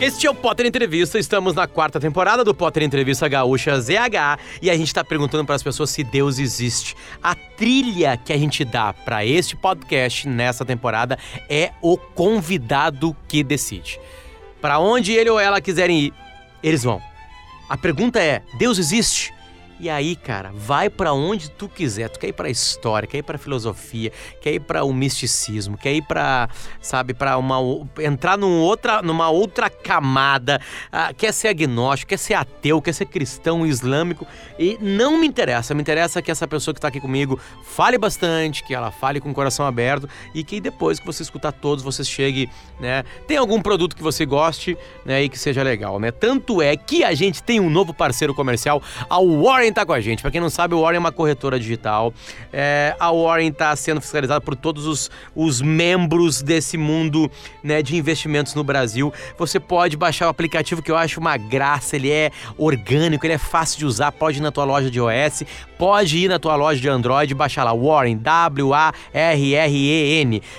Este 0.00 0.28
é 0.28 0.30
o 0.30 0.34
Potter 0.34 0.64
Entrevista. 0.64 1.18
Estamos 1.18 1.54
na 1.54 1.66
quarta 1.66 1.98
temporada 1.98 2.44
do 2.44 2.54
Potter 2.54 2.84
Entrevista 2.84 3.26
Gaúcha 3.26 3.80
ZH 3.80 4.38
e 4.62 4.70
a 4.70 4.76
gente 4.76 4.86
está 4.86 5.02
perguntando 5.02 5.44
para 5.44 5.56
as 5.56 5.62
pessoas 5.62 5.90
se 5.90 6.04
Deus 6.04 6.38
existe. 6.38 6.94
A 7.20 7.34
trilha 7.34 8.16
que 8.16 8.32
a 8.32 8.38
gente 8.38 8.64
dá 8.64 8.92
para 8.92 9.26
este 9.26 9.56
podcast 9.56 10.28
nessa 10.28 10.64
temporada 10.64 11.18
é 11.48 11.72
o 11.82 11.96
convidado 11.98 13.14
que 13.26 13.42
decide. 13.42 13.98
Para 14.60 14.78
onde 14.78 15.12
ele 15.14 15.30
ou 15.30 15.40
ela 15.40 15.60
quiserem 15.60 15.98
ir, 15.98 16.14
eles 16.62 16.84
vão. 16.84 17.02
A 17.68 17.76
pergunta 17.76 18.20
é: 18.20 18.42
Deus 18.56 18.78
existe? 18.78 19.34
E 19.80 19.88
aí, 19.88 20.16
cara, 20.16 20.50
vai 20.54 20.90
para 20.90 21.12
onde 21.12 21.50
tu 21.50 21.68
quiser. 21.68 22.08
Tu 22.08 22.18
quer 22.18 22.28
ir 22.28 22.32
para 22.32 22.50
história, 22.50 23.06
quer 23.06 23.18
ir 23.18 23.22
para 23.22 23.38
filosofia, 23.38 24.12
quer 24.40 24.54
ir 24.54 24.60
para 24.60 24.82
o 24.82 24.92
misticismo, 24.92 25.78
quer 25.78 25.92
ir 25.94 26.02
para, 26.02 26.48
sabe, 26.80 27.14
para 27.14 27.38
uma 27.38 27.58
entrar 28.00 28.36
num 28.36 28.58
outra, 28.60 29.00
numa 29.02 29.30
outra 29.30 29.70
camada. 29.70 30.60
Uh, 30.88 31.14
quer 31.14 31.32
ser 31.32 31.48
agnóstico, 31.48 32.10
quer 32.10 32.18
ser 32.18 32.34
ateu, 32.34 32.82
quer 32.82 32.92
ser 32.92 33.06
cristão, 33.06 33.64
islâmico 33.64 34.26
e 34.58 34.76
não 34.80 35.18
me 35.18 35.26
interessa. 35.26 35.74
Me 35.74 35.80
interessa 35.80 36.20
que 36.20 36.30
essa 36.30 36.48
pessoa 36.48 36.74
que 36.74 36.78
está 36.78 36.88
aqui 36.88 37.00
comigo 37.00 37.38
fale 37.62 37.96
bastante, 37.96 38.64
que 38.64 38.74
ela 38.74 38.90
fale 38.90 39.20
com 39.20 39.30
o 39.30 39.34
coração 39.34 39.64
aberto 39.64 40.08
e 40.34 40.42
que 40.42 40.60
depois 40.60 40.98
que 40.98 41.06
você 41.06 41.22
escutar 41.22 41.52
todos, 41.52 41.84
você 41.84 42.02
chegue, 42.02 42.50
né, 42.80 43.04
tem 43.26 43.36
algum 43.36 43.62
produto 43.62 43.94
que 43.94 44.02
você 44.02 44.26
goste, 44.26 44.76
né, 45.04 45.22
e 45.22 45.28
que 45.28 45.38
seja 45.38 45.62
legal, 45.62 46.00
né? 46.00 46.10
Tanto 46.10 46.60
é 46.60 46.76
que 46.76 47.04
a 47.04 47.14
gente 47.14 47.42
tem 47.42 47.60
um 47.60 47.70
novo 47.70 47.94
parceiro 47.94 48.34
comercial, 48.34 48.82
a 49.08 49.20
Warren 49.20 49.67
Warren 49.68 49.72
tá 49.72 49.86
com 49.86 49.92
a 49.92 50.00
gente. 50.00 50.22
Para 50.22 50.30
quem 50.30 50.40
não 50.40 50.48
sabe, 50.50 50.74
o 50.74 50.80
Warren 50.80 50.96
é 50.96 51.00
uma 51.00 51.12
corretora 51.12 51.60
digital. 51.60 52.14
É, 52.52 52.96
a 52.98 53.12
Warren 53.12 53.48
está 53.48 53.74
sendo 53.76 54.00
fiscalizada 54.00 54.40
por 54.40 54.56
todos 54.56 54.86
os, 54.86 55.10
os 55.34 55.60
membros 55.60 56.40
desse 56.42 56.78
mundo 56.78 57.30
né, 57.62 57.82
de 57.82 57.96
investimentos 57.96 58.54
no 58.54 58.64
Brasil. 58.64 59.12
Você 59.36 59.60
pode 59.60 59.96
baixar 59.96 60.26
o 60.26 60.30
aplicativo 60.30 60.82
que 60.82 60.90
eu 60.90 60.96
acho 60.96 61.20
uma 61.20 61.36
graça. 61.36 61.96
Ele 61.96 62.10
é 62.10 62.30
orgânico, 62.56 63.26
ele 63.26 63.34
é 63.34 63.38
fácil 63.38 63.78
de 63.78 63.86
usar. 63.86 64.10
Pode 64.12 64.38
ir 64.38 64.40
na 64.40 64.50
tua 64.50 64.64
loja 64.64 64.90
de 64.90 64.98
iOS, 64.98 65.44
pode 65.76 66.16
ir 66.18 66.28
na 66.28 66.38
tua 66.38 66.56
loja 66.56 66.80
de 66.80 66.88
Android 66.88 67.34
baixar 67.34 67.64
lá 67.64 67.74
Warren, 67.74 68.16
W-A-R-R-E-N. 68.16 68.92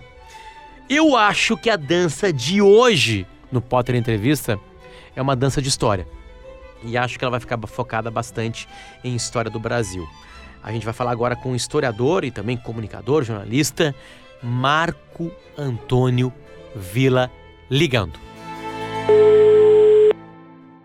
Eu 0.89 1.17
acho 1.17 1.57
que 1.57 1.69
a 1.69 1.75
dança 1.75 2.31
de 2.31 2.61
hoje 2.61 3.27
no 3.51 3.61
Potter 3.61 3.95
Entrevista 3.95 4.57
é 5.15 5.21
uma 5.21 5.35
dança 5.35 5.61
de 5.61 5.67
história. 5.67 6.07
E 6.83 6.97
acho 6.97 7.17
que 7.17 7.25
ela 7.25 7.31
vai 7.31 7.39
ficar 7.39 7.59
focada 7.67 8.09
bastante 8.09 8.67
em 9.03 9.15
história 9.15 9.51
do 9.51 9.59
Brasil. 9.59 10.07
A 10.63 10.71
gente 10.71 10.85
vai 10.85 10.93
falar 10.93 11.11
agora 11.11 11.35
com 11.35 11.51
o 11.51 11.55
historiador 11.55 12.23
e 12.23 12.31
também 12.31 12.55
comunicador, 12.55 13.23
jornalista, 13.23 13.93
Marco 14.41 15.31
Antônio 15.57 16.31
Vila 16.75 17.31
ligando. 17.69 18.19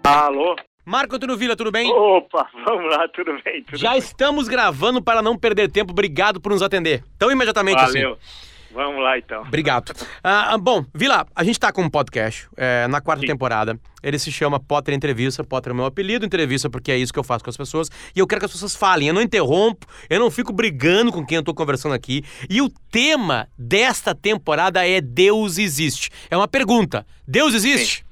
Alô? 0.04 0.56
Marco 0.84 1.15
Antônio 1.15 1.37
Vila, 1.37 1.54
tudo 1.54 1.70
bem? 1.70 1.88
Opa, 1.93 2.48
vamos 2.65 2.91
lá, 2.91 3.06
tudo 3.09 3.32
bem. 3.44 3.62
Tudo 3.62 3.78
Já 3.78 3.91
bem. 3.91 3.98
estamos 3.98 4.48
gravando 4.48 5.00
para 5.00 5.22
não 5.22 5.38
perder 5.38 5.70
tempo. 5.70 5.93
Obrigado 5.93 6.41
por 6.41 6.50
nos 6.50 6.60
atender. 6.62 7.04
Tão 7.19 7.31
imediatamente 7.31 7.76
Valeu. 7.81 8.12
assim. 8.15 8.51
Vamos 8.72 9.02
lá 9.02 9.18
então. 9.18 9.42
Obrigado. 9.42 9.92
Ah, 10.24 10.56
bom, 10.56 10.84
Vila, 10.94 11.26
a 11.34 11.42
gente 11.42 11.58
tá 11.58 11.72
com 11.72 11.82
um 11.82 11.90
podcast 11.90 12.48
é, 12.56 12.86
na 12.86 13.00
quarta 13.00 13.22
Sim. 13.22 13.26
temporada. 13.26 13.78
Ele 14.02 14.18
se 14.18 14.30
chama 14.30 14.60
Potter 14.60 14.94
Entrevista. 14.94 15.42
Potter 15.42 15.70
é 15.70 15.72
o 15.72 15.76
meu 15.76 15.84
apelido, 15.84 16.24
entrevista, 16.24 16.70
porque 16.70 16.92
é 16.92 16.96
isso 16.96 17.12
que 17.12 17.18
eu 17.18 17.24
faço 17.24 17.42
com 17.42 17.50
as 17.50 17.56
pessoas. 17.56 17.88
E 18.14 18.20
eu 18.20 18.26
quero 18.26 18.40
que 18.40 18.46
as 18.46 18.52
pessoas 18.52 18.76
falem. 18.76 19.08
Eu 19.08 19.14
não 19.14 19.20
interrompo, 19.20 19.84
eu 20.08 20.20
não 20.20 20.30
fico 20.30 20.52
brigando 20.52 21.10
com 21.10 21.26
quem 21.26 21.36
eu 21.36 21.42
tô 21.42 21.52
conversando 21.52 21.92
aqui. 21.92 22.22
E 22.48 22.62
o 22.62 22.70
tema 22.90 23.48
desta 23.58 24.14
temporada 24.14 24.86
é 24.86 25.00
Deus 25.00 25.58
existe. 25.58 26.10
É 26.30 26.36
uma 26.36 26.46
pergunta. 26.46 27.04
Deus 27.26 27.52
existe? 27.54 28.06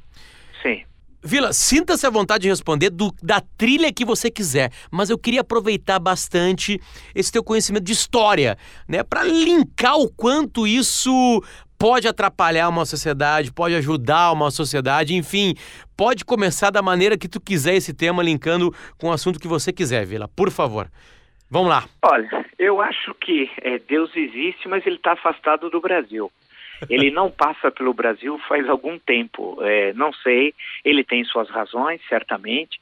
Sim. 0.62 0.82
Vila, 1.22 1.52
sinta-se 1.52 2.06
à 2.06 2.10
vontade 2.10 2.42
de 2.42 2.48
responder 2.48 2.88
do- 2.90 3.14
da 3.22 3.40
trilha 3.58 3.92
que 3.92 4.04
você 4.04 4.30
quiser, 4.30 4.70
mas 4.90 5.10
eu 5.10 5.18
queria 5.18 5.42
aproveitar 5.42 5.98
bastante 5.98 6.80
esse 7.14 7.30
teu 7.30 7.44
conhecimento 7.44 7.84
de 7.84 7.92
história, 7.92 8.56
né, 8.88 9.02
para 9.02 9.22
linkar 9.22 9.96
o 9.96 10.10
quanto 10.10 10.66
isso 10.66 11.12
pode 11.78 12.08
atrapalhar 12.08 12.68
uma 12.68 12.84
sociedade, 12.86 13.52
pode 13.52 13.74
ajudar 13.74 14.32
uma 14.32 14.50
sociedade, 14.50 15.14
enfim, 15.14 15.54
pode 15.96 16.24
começar 16.24 16.70
da 16.70 16.80
maneira 16.82 17.18
que 17.18 17.28
tu 17.28 17.40
quiser 17.40 17.74
esse 17.74 17.92
tema 17.92 18.22
linkando 18.22 18.74
com 18.98 19.08
o 19.08 19.12
assunto 19.12 19.38
que 19.38 19.48
você 19.48 19.72
quiser, 19.72 20.06
Vila. 20.06 20.28
Por 20.28 20.50
favor. 20.50 20.90
Vamos 21.50 21.68
lá. 21.68 21.84
Olha, 22.02 22.46
eu 22.58 22.80
acho 22.80 23.12
que 23.14 23.50
é, 23.62 23.78
Deus 23.78 24.10
existe, 24.14 24.68
mas 24.68 24.86
ele 24.86 24.96
está 24.96 25.14
afastado 25.14 25.68
do 25.68 25.80
Brasil. 25.80 26.30
Ele 26.88 27.10
não 27.10 27.30
passa 27.30 27.70
pelo 27.70 27.92
Brasil 27.92 28.38
faz 28.48 28.68
algum 28.68 28.98
tempo. 28.98 29.58
É, 29.62 29.92
não 29.92 30.12
sei, 30.12 30.54
ele 30.84 31.04
tem 31.04 31.24
suas 31.24 31.48
razões, 31.50 32.00
certamente, 32.08 32.80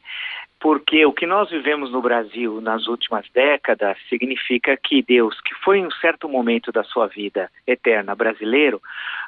porque 0.60 1.06
o 1.06 1.12
que 1.12 1.26
nós 1.26 1.50
vivemos 1.50 1.92
no 1.92 2.02
Brasil 2.02 2.60
nas 2.60 2.86
últimas 2.88 3.24
décadas 3.32 3.96
significa 4.08 4.76
que 4.76 5.02
Deus, 5.02 5.40
que 5.40 5.54
foi 5.62 5.78
em 5.78 5.86
um 5.86 5.90
certo 5.92 6.28
momento 6.28 6.72
da 6.72 6.82
sua 6.82 7.06
vida 7.06 7.50
eterna 7.66 8.14
brasileiro, 8.14 8.80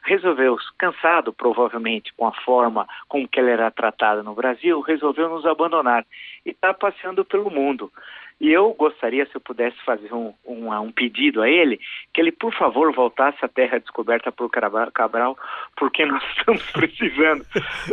resolveu, 0.03 0.57
cansado 0.77 1.33
provavelmente 1.33 2.13
com 2.17 2.27
a 2.27 2.33
forma 2.33 2.87
como 3.09 3.29
que 3.29 3.39
ele 3.39 3.51
era 3.51 3.71
tratado 3.71 4.25
no 4.25 4.35
Brasil, 4.35 4.81
resolveu 4.81 5.29
nos 5.29 5.47
abandonar 5.47 6.05
e 6.45 6.51
está 6.51 6.75
passeando 6.75 7.25
pelo 7.25 7.51
mundo. 7.51 7.93
E 8.41 8.51
eu 8.51 8.73
gostaria, 8.73 9.27
se 9.27 9.37
eu 9.37 9.41
pudesse 9.41 9.77
fazer 9.85 10.15
um, 10.15 10.33
um, 10.47 10.73
um 10.73 10.91
pedido 10.91 11.43
a 11.43 11.49
ele, 11.49 11.79
que 12.15 12.23
ele, 12.23 12.33
por 12.33 12.55
favor, 12.55 12.91
voltasse 12.95 13.37
à 13.45 13.49
terra 13.49 13.79
descoberta 13.79 14.33
por 14.33 14.51
Cabral, 14.51 15.37
porque 15.77 16.07
nós 16.07 16.23
estamos 16.39 16.63
precisando, 16.73 17.45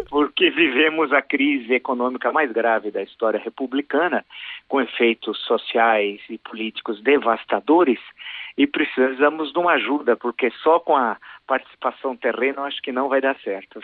porque 0.10 0.50
vivemos 0.50 1.12
a 1.12 1.22
crise 1.22 1.74
econômica 1.74 2.32
mais 2.32 2.50
grave 2.54 2.92
da 2.92 3.04
história 3.04 3.40
republicana, 3.40 4.24
com 4.70 4.80
efeitos 4.80 5.38
sociais 5.46 6.22
e 6.30 6.38
políticos 6.38 7.04
devastadores, 7.04 8.00
e 8.58 8.66
precisamos 8.66 9.52
de 9.52 9.60
uma 9.60 9.74
ajuda, 9.74 10.16
porque 10.16 10.50
só 10.64 10.80
com 10.80 10.96
a 10.96 11.18
participação 11.46 12.16
terrena 12.16 12.60
eu 12.60 12.64
acho 12.64 12.82
que 12.82 12.92
não 12.94 13.10
vai 13.10 13.20
dar 13.20 13.38
certo. 13.42 13.82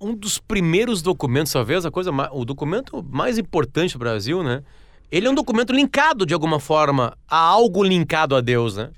Um 0.00 0.14
dos 0.14 0.38
primeiros 0.38 1.02
documentos, 1.02 1.52
talvez 1.52 1.86
a 1.86 1.90
coisa, 1.90 2.10
o 2.32 2.44
documento 2.44 3.00
mais 3.02 3.38
importante 3.38 3.92
do 3.92 4.00
Brasil, 4.00 4.42
né? 4.42 4.62
Ele 5.10 5.26
é 5.26 5.30
um 5.30 5.34
documento 5.34 5.72
linkado 5.72 6.24
de 6.24 6.34
alguma 6.34 6.60
forma 6.60 7.16
a 7.28 7.36
algo 7.36 7.82
linkado 7.82 8.36
a 8.36 8.40
Deus, 8.40 8.76
né? 8.76 8.90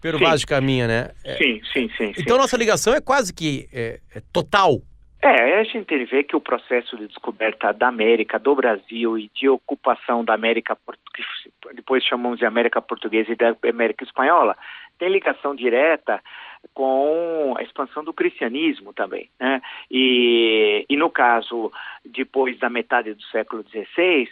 Pero 0.00 0.18
Vaz 0.18 0.40
de 0.40 0.46
Caminha, 0.46 0.86
né? 0.86 1.10
É. 1.24 1.36
Sim, 1.36 1.60
sim, 1.72 1.90
sim. 1.96 2.12
Então 2.18 2.36
sim. 2.36 2.42
nossa 2.42 2.56
ligação 2.56 2.94
é 2.94 3.00
quase 3.00 3.32
que 3.34 3.68
é, 3.72 4.00
é 4.14 4.22
total. 4.32 4.80
É, 5.22 5.58
a 5.58 5.64
gente 5.64 6.04
vê 6.04 6.22
que 6.22 6.36
o 6.36 6.40
processo 6.40 6.96
de 6.96 7.08
descoberta 7.08 7.72
da 7.72 7.88
América, 7.88 8.38
do 8.38 8.54
Brasil 8.54 9.18
e 9.18 9.30
de 9.34 9.48
ocupação 9.48 10.24
da 10.24 10.34
América, 10.34 10.76
depois 11.74 12.04
chamamos 12.04 12.38
de 12.38 12.44
América 12.44 12.80
Portuguesa 12.80 13.32
e 13.32 13.34
da 13.34 13.56
América 13.68 14.04
Espanhola, 14.04 14.56
tem 14.98 15.08
ligação 15.08 15.54
direta 15.54 16.22
com 16.72 17.54
a 17.58 17.62
expansão 17.62 18.04
do 18.04 18.12
cristianismo 18.12 18.92
também. 18.92 19.28
Né? 19.40 19.60
E, 19.90 20.86
e 20.88 20.96
no 20.96 21.10
caso, 21.10 21.72
depois 22.04 22.58
da 22.58 22.70
metade 22.70 23.14
do 23.14 23.22
século 23.24 23.64
XVI, 23.68 24.28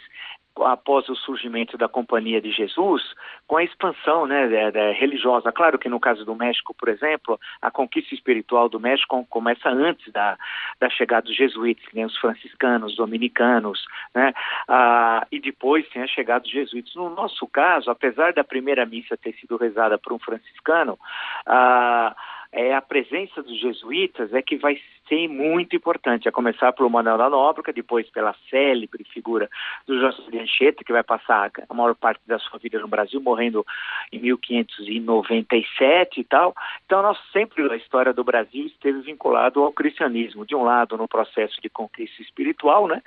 após 0.63 1.09
o 1.09 1.15
surgimento 1.15 1.77
da 1.77 1.87
Companhia 1.87 2.41
de 2.41 2.51
Jesus, 2.51 3.03
com 3.47 3.57
a 3.57 3.63
expansão 3.63 4.25
né, 4.25 4.45
religiosa. 4.93 5.51
Claro 5.51 5.77
que 5.77 5.89
no 5.89 5.99
caso 5.99 6.23
do 6.23 6.35
México, 6.35 6.73
por 6.73 6.89
exemplo, 6.89 7.39
a 7.61 7.69
conquista 7.69 8.13
espiritual 8.13 8.69
do 8.69 8.79
México 8.79 9.25
começa 9.29 9.69
antes 9.69 10.11
da, 10.13 10.37
da 10.79 10.89
chegada 10.89 11.27
dos 11.27 11.35
jesuítas, 11.35 11.85
né, 11.93 12.05
os 12.05 12.17
franciscanos, 12.17 12.95
dominicanos, 12.95 13.85
né, 14.13 14.33
ah, 14.67 15.27
e 15.31 15.39
depois 15.39 15.87
tem 15.89 16.01
a 16.01 16.07
chegada 16.07 16.41
dos 16.41 16.51
jesuítas. 16.51 16.95
No 16.95 17.09
nosso 17.09 17.47
caso, 17.47 17.89
apesar 17.89 18.33
da 18.33 18.43
primeira 18.43 18.85
missa 18.85 19.17
ter 19.17 19.33
sido 19.33 19.57
rezada 19.57 19.97
por 19.97 20.13
um 20.13 20.19
franciscano, 20.19 20.97
ah, 21.45 22.15
é 22.51 22.73
a 22.73 22.81
presença 22.81 23.43
dos 23.43 23.59
jesuítas 23.59 24.33
é 24.33 24.41
que 24.41 24.55
vai 24.55 24.79
ser 25.07 25.27
muito 25.27 25.75
importante, 25.75 26.27
a 26.27 26.31
começar 26.31 26.71
pelo 26.73 26.89
Manuel 26.89 27.17
da 27.17 27.29
Nóbrega, 27.29 27.73
depois 27.73 28.09
pela 28.09 28.35
célebre 28.49 29.03
figura 29.05 29.49
do 29.87 29.99
José 29.99 30.39
Anchieta, 30.39 30.83
que 30.83 30.93
vai 30.93 31.03
passar 31.03 31.51
a 31.67 31.73
maior 31.73 31.95
parte 31.95 32.21
da 32.25 32.39
sua 32.39 32.59
vida 32.59 32.79
no 32.79 32.87
Brasil, 32.87 33.21
morrendo 33.21 33.65
em 34.11 34.19
1597 34.19 36.19
e 36.19 36.23
tal. 36.23 36.55
Então, 36.85 37.01
nós 37.01 37.17
sempre, 37.31 37.63
a 37.71 37.75
história 37.75 38.13
do 38.13 38.23
Brasil 38.23 38.65
esteve 38.65 39.01
vinculado 39.01 39.63
ao 39.63 39.71
cristianismo, 39.71 40.45
de 40.45 40.55
um 40.55 40.63
lado 40.63 40.97
no 40.97 41.07
processo 41.07 41.59
de 41.61 41.69
conquista 41.69 42.21
espiritual, 42.21 42.87
né, 42.87 43.01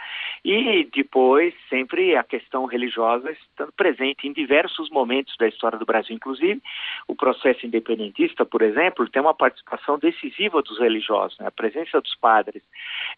e 0.44 0.88
depois 0.94 1.54
sempre 1.68 2.16
a 2.16 2.22
questão 2.22 2.66
religiosa 2.66 3.30
estando 3.30 3.72
presente 3.72 4.26
em 4.26 4.32
diversos 4.32 4.90
momentos 4.90 5.34
da 5.38 5.48
história 5.48 5.78
do 5.78 5.86
Brasil, 5.86 6.14
inclusive 6.14 6.60
o 7.06 7.14
processo 7.14 7.66
independentista, 7.66 8.44
por 8.44 8.62
exemplo, 8.62 9.08
tem 9.08 9.22
uma 9.22 9.34
participação 9.34 9.98
decisiva 9.98 10.62
dos 10.62 10.78
religiosos, 10.78 11.38
né? 11.38 11.46
a 11.46 11.50
presença 11.50 11.87
dos 11.92 12.14
padres 12.16 12.62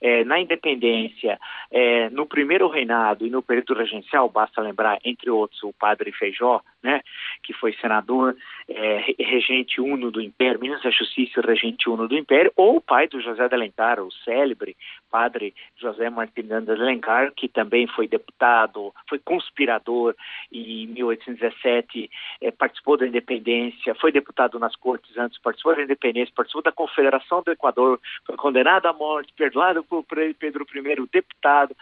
é, 0.00 0.24
na 0.24 0.40
independência, 0.40 1.38
é, 1.70 2.08
no 2.10 2.26
primeiro 2.26 2.68
reinado 2.68 3.26
e 3.26 3.30
no 3.30 3.42
período 3.42 3.74
regencial, 3.74 4.28
basta 4.28 4.60
lembrar, 4.60 4.98
entre 5.04 5.30
outros, 5.30 5.62
o 5.62 5.72
padre 5.72 6.12
Feijó, 6.12 6.62
né, 6.82 7.02
que 7.42 7.52
foi 7.52 7.72
senador, 7.74 8.36
é, 8.68 9.14
regente 9.18 9.80
uno 9.80 10.10
do 10.10 10.20
Império, 10.20 10.60
ministro 10.60 10.90
da 10.90 10.96
Justiça 10.96 11.40
e 11.40 11.46
regente 11.46 11.88
uno 11.88 12.06
do 12.06 12.16
Império, 12.16 12.52
ou 12.56 12.76
o 12.76 12.80
pai 12.80 13.08
do 13.08 13.20
José 13.20 13.48
de 13.48 13.54
Alencar, 13.54 14.00
o 14.00 14.12
célebre 14.24 14.76
padre 15.10 15.52
José 15.76 16.08
Martiniano 16.08 16.66
de 16.66 16.72
Alencar, 16.72 17.32
que 17.32 17.48
também 17.48 17.86
foi 17.88 18.06
deputado, 18.06 18.94
foi 19.08 19.18
conspirador 19.18 20.14
em 20.52 20.86
1817, 20.86 22.10
é, 22.40 22.50
participou 22.50 22.96
da 22.96 23.06
independência, 23.06 23.94
foi 23.96 24.12
deputado 24.12 24.58
nas 24.58 24.76
cortes 24.76 25.16
antes, 25.18 25.38
participou 25.38 25.74
da 25.74 25.82
independência, 25.82 26.32
participou 26.34 26.62
da 26.62 26.72
Confederação 26.72 27.42
do 27.42 27.50
Equador, 27.50 28.00
foi 28.24 28.36
condenado 28.36 28.86
à 28.86 28.92
morte, 28.92 29.32
perdoado 29.36 29.82
por 29.82 30.04
Pedro 30.04 30.66
I, 30.72 31.08
deputado, 31.12 31.76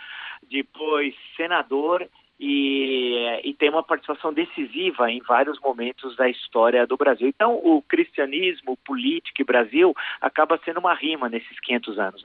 depois 0.50 1.14
senador 1.36 2.08
e, 2.40 3.40
e, 3.42 3.54
tem 3.54 3.68
uma 3.68 3.82
participação 3.82 4.32
decisiva 4.32 5.10
em 5.10 5.20
vários 5.26 5.58
momentos 5.60 6.16
da 6.16 6.28
história 6.28 6.86
do 6.86 6.96
Brasil. 6.96 7.26
Então, 7.26 7.56
o 7.56 7.82
cristianismo, 7.82 8.76
político 8.84 9.42
e 9.42 9.44
Brasil 9.44 9.92
acaba 10.20 10.58
sendo 10.64 10.78
uma 10.78 10.94
rima 10.94 11.28
nesses 11.28 11.58
500 11.60 11.98
anos. 11.98 12.24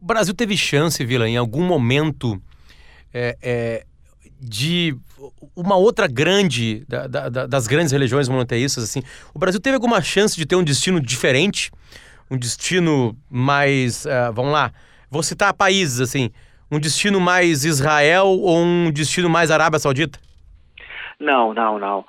O 0.00 0.04
Brasil 0.04 0.34
teve 0.34 0.56
chance, 0.56 1.04
Vila, 1.04 1.28
em 1.28 1.36
algum 1.36 1.62
momento 1.62 2.42
é, 3.14 3.36
é, 3.40 3.86
de 4.40 4.96
uma 5.54 5.76
outra 5.76 6.08
grande, 6.08 6.84
da, 6.88 7.06
da, 7.06 7.46
das 7.46 7.68
grandes 7.68 7.92
religiões 7.92 8.28
monoteístas, 8.28 8.82
assim. 8.82 9.02
O 9.32 9.38
Brasil 9.38 9.60
teve 9.60 9.76
alguma 9.76 10.02
chance 10.02 10.36
de 10.36 10.44
ter 10.44 10.56
um 10.56 10.64
destino 10.64 11.00
diferente? 11.00 11.70
Um 12.28 12.36
destino 12.36 13.16
mais, 13.30 14.04
uh, 14.06 14.32
vamos 14.34 14.52
lá, 14.52 14.72
vou 15.08 15.22
citar 15.22 15.54
países, 15.54 16.00
assim, 16.00 16.30
um 16.72 16.80
destino 16.80 17.20
mais 17.20 17.64
Israel 17.64 18.26
ou 18.26 18.56
um 18.56 18.90
destino 18.90 19.28
mais 19.28 19.50
Arábia 19.50 19.78
Saudita? 19.78 20.18
Não, 21.20 21.52
não, 21.52 21.78
não. 21.78 22.04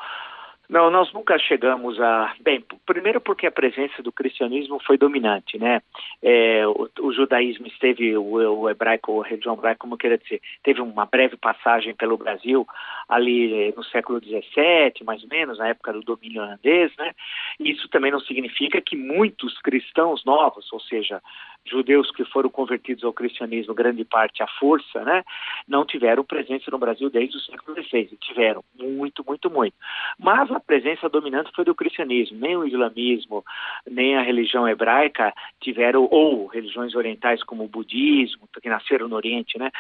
Não, 0.70 0.90
nós 0.90 1.12
nunca 1.14 1.38
chegamos 1.38 2.00
a. 2.02 2.34
Bem, 2.40 2.66
primeiro 2.86 3.22
porque 3.22 3.46
a 3.46 3.52
presença 3.52 4.02
do 4.02 4.12
cristianismo 4.12 4.80
foi 4.84 4.98
dominante, 4.98 5.56
né? 5.60 5.82
É, 6.22 6.66
o, 6.66 6.90
o, 7.02 7.14
judaísmo 7.14 7.68
esteve, 7.68 8.18
o, 8.18 8.24
o 8.62 8.70
hebraico, 8.70 9.22
a 9.22 9.28
religião 9.28 9.54
hebraica, 9.54 9.80
como 9.80 9.98
queria 9.98 10.18
dizer, 10.18 10.42
teve 10.64 10.82
uma 10.82 11.06
breve 11.06 11.38
passagem 11.38 11.94
pelo 11.94 12.18
Brasil 12.18 12.66
ali 13.08 13.72
no 13.76 13.84
século 13.84 14.20
XVII, 14.20 15.04
mais 15.06 15.22
ou 15.22 15.30
menos, 15.30 15.60
na 15.60 15.68
época 15.68 15.94
do 15.94 16.02
domínio 16.02 16.42
holandês, 16.42 16.92
né? 16.98 17.12
Isso 17.60 17.88
também 17.90 18.12
não 18.12 18.22
significa 18.22 18.82
que 18.82 18.96
muitos 18.96 19.60
cristãos 19.60 20.24
novos, 20.26 20.72
ou 20.72 20.80
seja, 20.80 21.22
judeus 21.66 22.12
que 22.12 22.26
foram 22.26 22.50
convertidos 22.50 23.04
ao 23.04 23.14
cristianismo, 23.14 23.74
grande 23.74 24.04
parte 24.04 24.44
à 24.44 24.48
força, 24.60 25.04
né, 25.04 25.24
não 25.68 25.86
tiveram 25.86 26.24
presença 26.24 26.70
no 26.70 26.78
Brasil 26.78 27.10
desde 27.10 27.38
o 27.38 27.40
século 27.40 27.82
XVI. 27.82 28.18
Tiveram 28.20 28.64
muito, 28.78 29.24
muito, 29.26 29.50
muito. 29.50 29.76
Mas 30.20 30.52
a 30.52 30.60
presença 30.60 31.08
dominante 31.10 31.52
foi 31.56 31.64
do 31.64 31.76
cristianismo. 31.76 32.38
Nem 32.38 32.58
o 32.58 32.66
islamismo, 32.66 33.44
nem 33.90 34.18
a 34.18 34.22
religião 34.22 34.68
hebraica 34.68 35.34
tiveram, 35.62 36.08
ou 36.12 36.48
religiões 36.48 36.96
orientais 36.96 37.44
como 37.44 37.64
o 37.64 37.68
budismo, 37.68 38.48
que 38.62 38.70
nasceram 38.70 39.08
no 39.08 39.16
Oriente, 39.16 39.58
né, 39.58 39.72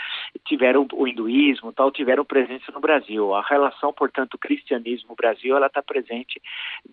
tiveram 0.46 0.88
o 0.94 1.08
hinduísmo, 1.08 1.74
tal, 1.74 1.92
tiveram 1.92 2.24
presença 2.24 2.72
no 2.72 2.80
Brasil. 2.80 3.34
A 3.34 3.42
relação, 3.42 3.92
portanto, 3.92 4.38
cristianismo-Brasil, 4.38 5.56
ela 5.56 5.68
está 5.68 5.82
presente 5.82 6.42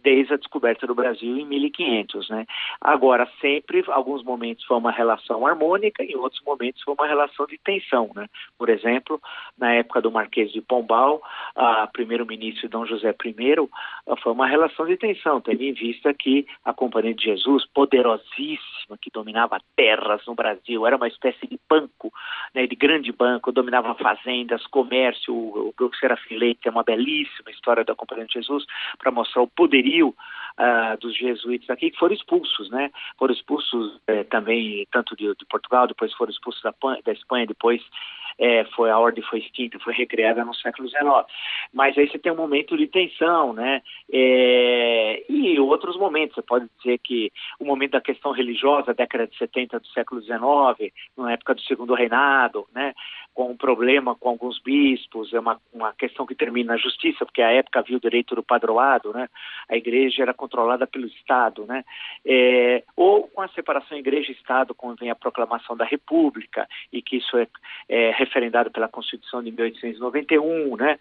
desde 0.02 0.34
a 0.34 0.36
descoberta 0.36 0.86
do 0.86 0.94
Brasil 0.94 1.36
em 1.36 1.46
1500, 1.46 2.28
né. 2.28 2.46
Agora, 2.80 3.30
sempre, 3.40 3.84
alguns 3.88 4.22
momentos 4.22 4.64
foram 4.64 4.79
uma 4.80 4.90
relação 4.90 5.46
harmônica, 5.46 6.02
em 6.02 6.16
outros 6.16 6.42
momentos 6.44 6.82
foi 6.82 6.94
uma 6.94 7.06
relação 7.06 7.46
de 7.46 7.58
tensão. 7.58 8.10
Né? 8.14 8.26
Por 8.58 8.68
exemplo, 8.68 9.20
na 9.56 9.72
época 9.74 10.00
do 10.00 10.10
Marquês 10.10 10.50
de 10.52 10.60
Pombal, 10.60 11.22
a 11.54 11.86
primeiro-ministro 11.86 12.68
Dom 12.68 12.86
José 12.86 13.10
I, 13.10 13.68
foi 14.22 14.32
uma 14.32 14.46
relação 14.46 14.86
de 14.86 14.96
tensão, 14.96 15.40
tendo 15.40 15.62
em 15.62 15.72
vista 15.72 16.12
que 16.14 16.46
a 16.64 16.72
Companhia 16.72 17.14
de 17.14 17.24
Jesus, 17.24 17.66
poderosíssima, 17.66 18.98
que 19.00 19.10
dominava 19.12 19.60
terras 19.76 20.24
no 20.26 20.34
Brasil, 20.34 20.86
era 20.86 20.96
uma 20.96 21.08
espécie 21.08 21.46
de 21.46 21.58
banco, 21.68 22.12
né, 22.54 22.66
de 22.66 22.74
grande 22.74 23.12
banco, 23.12 23.52
dominava 23.52 23.94
fazendas, 23.94 24.66
comércio, 24.66 25.34
o, 25.34 25.68
o 25.68 25.74
Grupo 25.76 25.96
Serafim 25.96 26.36
Leite 26.36 26.66
é 26.66 26.70
uma 26.70 26.82
belíssima 26.82 27.50
história 27.50 27.84
da 27.84 27.94
Companhia 27.94 28.26
de 28.26 28.34
Jesus 28.34 28.64
para 28.98 29.10
mostrar 29.10 29.42
o 29.42 29.48
poderio 29.48 30.14
uh, 30.58 30.96
dos 30.98 31.16
jesuítas 31.16 31.68
aqui, 31.70 31.90
que 31.90 31.98
foram 31.98 32.14
expulsos, 32.14 32.70
né? 32.70 32.90
Foram 33.18 33.34
expulsos 33.34 34.00
eh, 34.06 34.24
também, 34.24 34.69
tanto 34.90 35.16
de, 35.16 35.34
de, 35.34 35.44
Portugal, 35.46 35.86
depois 35.86 36.12
foram 36.14 36.30
expulsos 36.30 36.62
da, 36.62 36.74
da 37.04 37.12
Espanha, 37.12 37.46
depois 37.46 37.82
é, 38.40 38.64
foi 38.74 38.90
a 38.90 38.98
ordem 38.98 39.22
foi 39.22 39.38
extinta, 39.38 39.78
foi 39.78 39.92
recriada 39.92 40.44
no 40.44 40.54
século 40.54 40.88
XIX. 40.88 41.04
Mas 41.72 41.96
aí 41.96 42.08
você 42.08 42.18
tem 42.18 42.32
um 42.32 42.36
momento 42.36 42.76
de 42.76 42.86
tensão, 42.86 43.52
né? 43.52 43.82
É, 44.10 45.22
e 45.28 45.60
outros 45.60 45.96
momentos, 45.98 46.34
você 46.34 46.42
pode 46.42 46.66
dizer 46.78 46.98
que 46.98 47.30
o 47.58 47.64
momento 47.66 47.92
da 47.92 48.00
questão 48.00 48.32
religiosa, 48.32 48.94
década 48.94 49.26
de 49.26 49.36
70 49.36 49.78
do 49.78 49.86
século 49.88 50.22
XIX, 50.22 50.92
na 51.16 51.32
época 51.32 51.54
do 51.54 51.60
segundo 51.60 51.94
reinado, 51.94 52.66
né? 52.74 52.94
com 53.34 53.50
um 53.50 53.56
problema 53.56 54.14
com 54.14 54.28
alguns 54.28 54.60
bispos, 54.60 55.32
é 55.32 55.40
uma, 55.40 55.60
uma 55.72 55.92
questão 55.92 56.26
que 56.26 56.34
termina 56.34 56.74
na 56.74 56.78
justiça, 56.78 57.24
porque 57.24 57.40
a 57.40 57.50
época 57.50 57.78
havia 57.78 57.96
o 57.96 58.00
direito 58.00 58.34
do 58.34 58.42
padroado, 58.42 59.12
né? 59.12 59.28
A 59.68 59.76
igreja 59.76 60.22
era 60.22 60.34
controlada 60.34 60.86
pelo 60.86 61.06
Estado, 61.06 61.64
né? 61.64 61.84
É, 62.24 62.82
ou 62.96 63.28
com 63.28 63.40
a 63.40 63.48
separação 63.48 63.96
igreja-Estado, 63.96 64.74
quando 64.74 64.98
vem 64.98 65.10
a 65.10 65.14
proclamação 65.14 65.76
da 65.76 65.84
República, 65.84 66.68
e 66.92 67.00
que 67.00 67.16
isso 67.16 67.36
é, 67.38 67.46
é 67.88 68.10
referendado 68.30 68.70
pela 68.70 68.88
Constituição 68.88 69.42
de 69.42 69.50
1891, 69.50 70.76
né? 70.76 70.96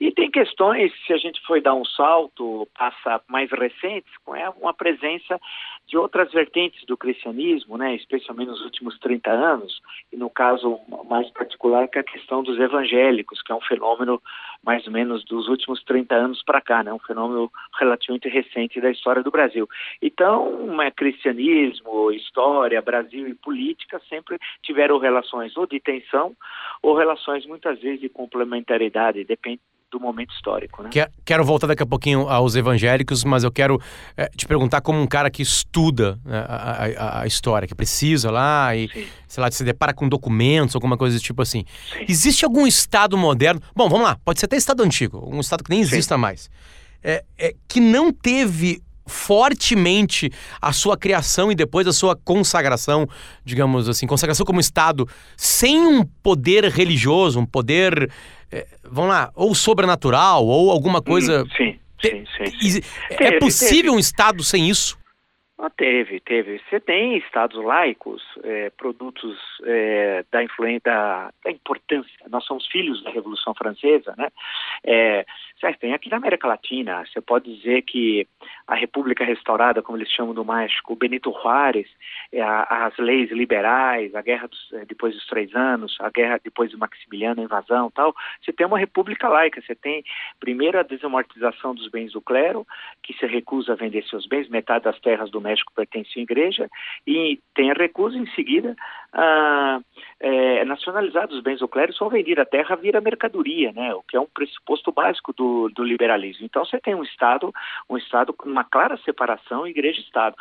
E 0.00 0.10
tem 0.10 0.30
questões, 0.30 0.92
se 1.06 1.12
a 1.12 1.16
gente 1.16 1.40
for 1.46 1.60
dar 1.60 1.74
um 1.74 1.84
salto, 1.84 2.68
passa 2.76 3.22
mais 3.28 3.50
recentes, 3.50 4.12
com 4.24 4.34
é 4.34 4.48
uma 4.50 4.74
presença 4.74 5.40
de 5.86 5.96
outras 5.96 6.32
vertentes 6.32 6.84
do 6.86 6.96
cristianismo, 6.96 7.76
né, 7.76 7.94
especialmente 7.94 8.48
nos 8.48 8.62
últimos 8.62 8.98
30 8.98 9.30
anos, 9.30 9.80
e 10.12 10.16
no 10.16 10.30
caso 10.30 10.80
mais 11.08 11.28
particular 11.30 11.86
que 11.88 11.98
é 11.98 12.00
a 12.00 12.04
questão 12.04 12.42
dos 12.42 12.58
evangélicos, 12.58 13.42
que 13.42 13.52
é 13.52 13.54
um 13.54 13.60
fenômeno 13.60 14.20
mais 14.64 14.86
ou 14.86 14.92
menos 14.92 15.24
dos 15.24 15.48
últimos 15.48 15.82
30 15.84 16.14
anos 16.14 16.42
para 16.42 16.60
cá, 16.60 16.82
né, 16.82 16.92
um 16.92 16.98
fenômeno 16.98 17.50
relativamente 17.78 18.28
recente 18.28 18.80
da 18.80 18.90
história 18.90 19.22
do 19.22 19.30
Brasil. 19.30 19.68
Então, 20.00 20.80
é, 20.82 20.90
cristianismo, 20.90 22.10
história, 22.10 22.80
Brasil 22.80 23.28
e 23.28 23.34
política 23.34 24.00
sempre 24.08 24.38
tiveram 24.62 24.98
relações 24.98 25.56
ou 25.56 25.66
de 25.66 25.78
tensão 25.78 26.34
ou 26.82 26.96
relações 26.96 27.46
muitas 27.46 27.80
vezes 27.80 28.00
de 28.00 28.08
complementaridade, 28.08 29.24
depende 29.24 29.60
do 29.92 30.00
momento 30.00 30.34
histórico. 30.34 30.82
Né? 30.82 30.90
Quero 31.24 31.44
voltar 31.44 31.66
daqui 31.66 31.82
a 31.82 31.86
pouquinho 31.86 32.26
aos 32.28 32.56
evangélicos, 32.56 33.22
mas 33.22 33.44
eu 33.44 33.52
quero 33.52 33.78
é, 34.16 34.26
te 34.28 34.46
perguntar 34.46 34.80
como 34.80 34.98
um 34.98 35.06
cara 35.06 35.30
que 35.30 35.42
estuda 35.42 36.18
né, 36.24 36.38
a, 36.48 36.86
a, 36.96 37.20
a, 37.20 37.26
história, 37.26 37.68
que 37.68 37.74
precisa 37.74 38.30
lá 38.30 38.74
e, 38.74 38.88
Sim. 38.88 39.06
sei 39.28 39.42
lá, 39.42 39.50
se 39.50 39.62
depara 39.62 39.92
com 39.92 40.08
documentos, 40.08 40.74
alguma 40.74 40.96
coisa 40.96 41.14
desse 41.14 41.26
tipo 41.26 41.42
assim. 41.42 41.64
Sim. 41.92 42.06
Existe 42.08 42.44
algum 42.44 42.66
Estado 42.66 43.16
moderno, 43.18 43.60
bom, 43.76 43.88
vamos 43.88 44.06
lá, 44.06 44.16
pode 44.24 44.40
ser 44.40 44.46
até 44.46 44.56
Estado 44.56 44.82
antigo, 44.82 45.28
um 45.30 45.40
Estado 45.40 45.62
que 45.62 45.70
nem 45.70 45.80
exista 45.80 46.14
Sim. 46.14 46.20
mais, 46.20 46.50
é, 47.02 47.22
é, 47.38 47.54
que 47.68 47.78
não 47.78 48.10
teve 48.10 48.82
fortemente 49.06 50.30
a 50.60 50.72
sua 50.72 50.96
criação 50.96 51.50
e 51.50 51.54
depois 51.54 51.86
a 51.86 51.92
sua 51.92 52.16
consagração, 52.16 53.06
digamos 53.44 53.88
assim, 53.88 54.06
consagração 54.06 54.46
como 54.46 54.60
Estado, 54.60 55.06
sem 55.36 55.86
um 55.86 56.04
poder 56.22 56.64
religioso, 56.64 57.40
um 57.40 57.46
poder, 57.46 58.10
é, 58.50 58.66
vamos 58.84 59.10
lá, 59.10 59.30
ou 59.34 59.54
sobrenatural, 59.54 60.46
ou 60.46 60.70
alguma 60.70 61.02
coisa. 61.02 61.44
Hum, 61.44 61.48
sim, 61.56 61.78
sim, 62.00 62.24
sim. 62.36 62.70
sim. 62.70 62.80
É 63.10 63.38
possível 63.38 63.92
um 63.92 63.98
Estado 63.98 64.42
sem 64.42 64.68
isso? 64.68 65.00
Ah, 65.62 65.70
teve, 65.70 66.18
teve. 66.18 66.60
Você 66.68 66.80
tem 66.80 67.16
estados 67.18 67.62
laicos, 67.62 68.20
é, 68.42 68.70
produtos 68.70 69.38
é, 69.64 70.24
da 70.28 70.42
influência, 70.42 70.80
da, 70.84 71.32
da, 71.44 71.52
importância. 71.52 72.10
Nós 72.28 72.44
somos 72.44 72.66
filhos 72.66 73.00
da 73.04 73.10
Revolução 73.10 73.54
Francesa, 73.54 74.12
né? 74.18 74.26
É, 74.82 75.24
Certo, 75.62 75.78
tem 75.78 75.94
aqui 75.94 76.10
na 76.10 76.16
América 76.16 76.48
Latina, 76.48 77.04
você 77.06 77.20
pode 77.20 77.54
dizer 77.54 77.82
que 77.82 78.26
a 78.66 78.74
República 78.74 79.24
Restaurada, 79.24 79.80
como 79.80 79.96
eles 79.96 80.10
chamam 80.10 80.34
no 80.34 80.44
México, 80.44 80.96
Benito 80.96 81.30
Juárez, 81.30 81.86
é 82.32 82.42
as 82.42 82.96
leis 82.98 83.30
liberais, 83.30 84.12
a 84.12 84.22
guerra 84.22 84.48
dos, 84.48 84.72
é, 84.72 84.84
depois 84.84 85.14
dos 85.14 85.24
três 85.26 85.54
anos, 85.54 85.96
a 86.00 86.10
guerra 86.10 86.40
depois 86.42 86.72
do 86.72 86.78
Maximiliano, 86.78 87.42
a 87.42 87.44
invasão 87.44 87.92
tal, 87.92 88.12
você 88.42 88.52
tem 88.52 88.66
uma 88.66 88.76
república 88.76 89.28
laica, 89.28 89.62
você 89.62 89.76
tem 89.76 90.02
primeiro 90.40 90.80
a 90.80 90.82
desamortização 90.82 91.76
dos 91.76 91.88
bens 91.88 92.10
do 92.10 92.20
clero, 92.20 92.66
que 93.00 93.14
se 93.14 93.26
recusa 93.26 93.74
a 93.74 93.76
vender 93.76 94.02
seus 94.08 94.26
bens, 94.26 94.48
metade 94.48 94.82
das 94.86 94.98
terras 94.98 95.30
do 95.30 95.40
México 95.40 95.72
pertence 95.76 96.18
à 96.18 96.22
igreja, 96.22 96.68
e 97.06 97.38
tem 97.54 97.70
a 97.70 97.74
recusa 97.74 98.18
em 98.18 98.26
seguida 98.34 98.74
a 99.12 99.80
é, 100.18 100.64
nacionalizados 100.64 101.36
os 101.36 101.42
bens 101.42 101.58
do 101.58 101.68
clero 101.68 101.92
são 101.92 102.08
vendidos, 102.08 102.42
a 102.42 102.46
terra 102.46 102.76
vira 102.76 103.00
mercadoria, 103.00 103.72
né, 103.72 103.92
o 103.94 104.02
que 104.02 104.16
é 104.16 104.20
um 104.20 104.26
pressuposto 104.26 104.92
básico 104.92 105.32
do 105.32 105.51
do, 105.74 105.84
liberalismo. 105.84 106.44
Então 106.44 106.64
você 106.64 106.78
tem 106.80 106.94
um 106.94 107.02
Estado, 107.02 107.52
um 107.88 107.96
Estado 107.96 108.32
com 108.32 108.48
uma 108.48 108.64
clara 108.64 108.96
separação 108.98 109.66
igreja-Estado. 109.66 110.36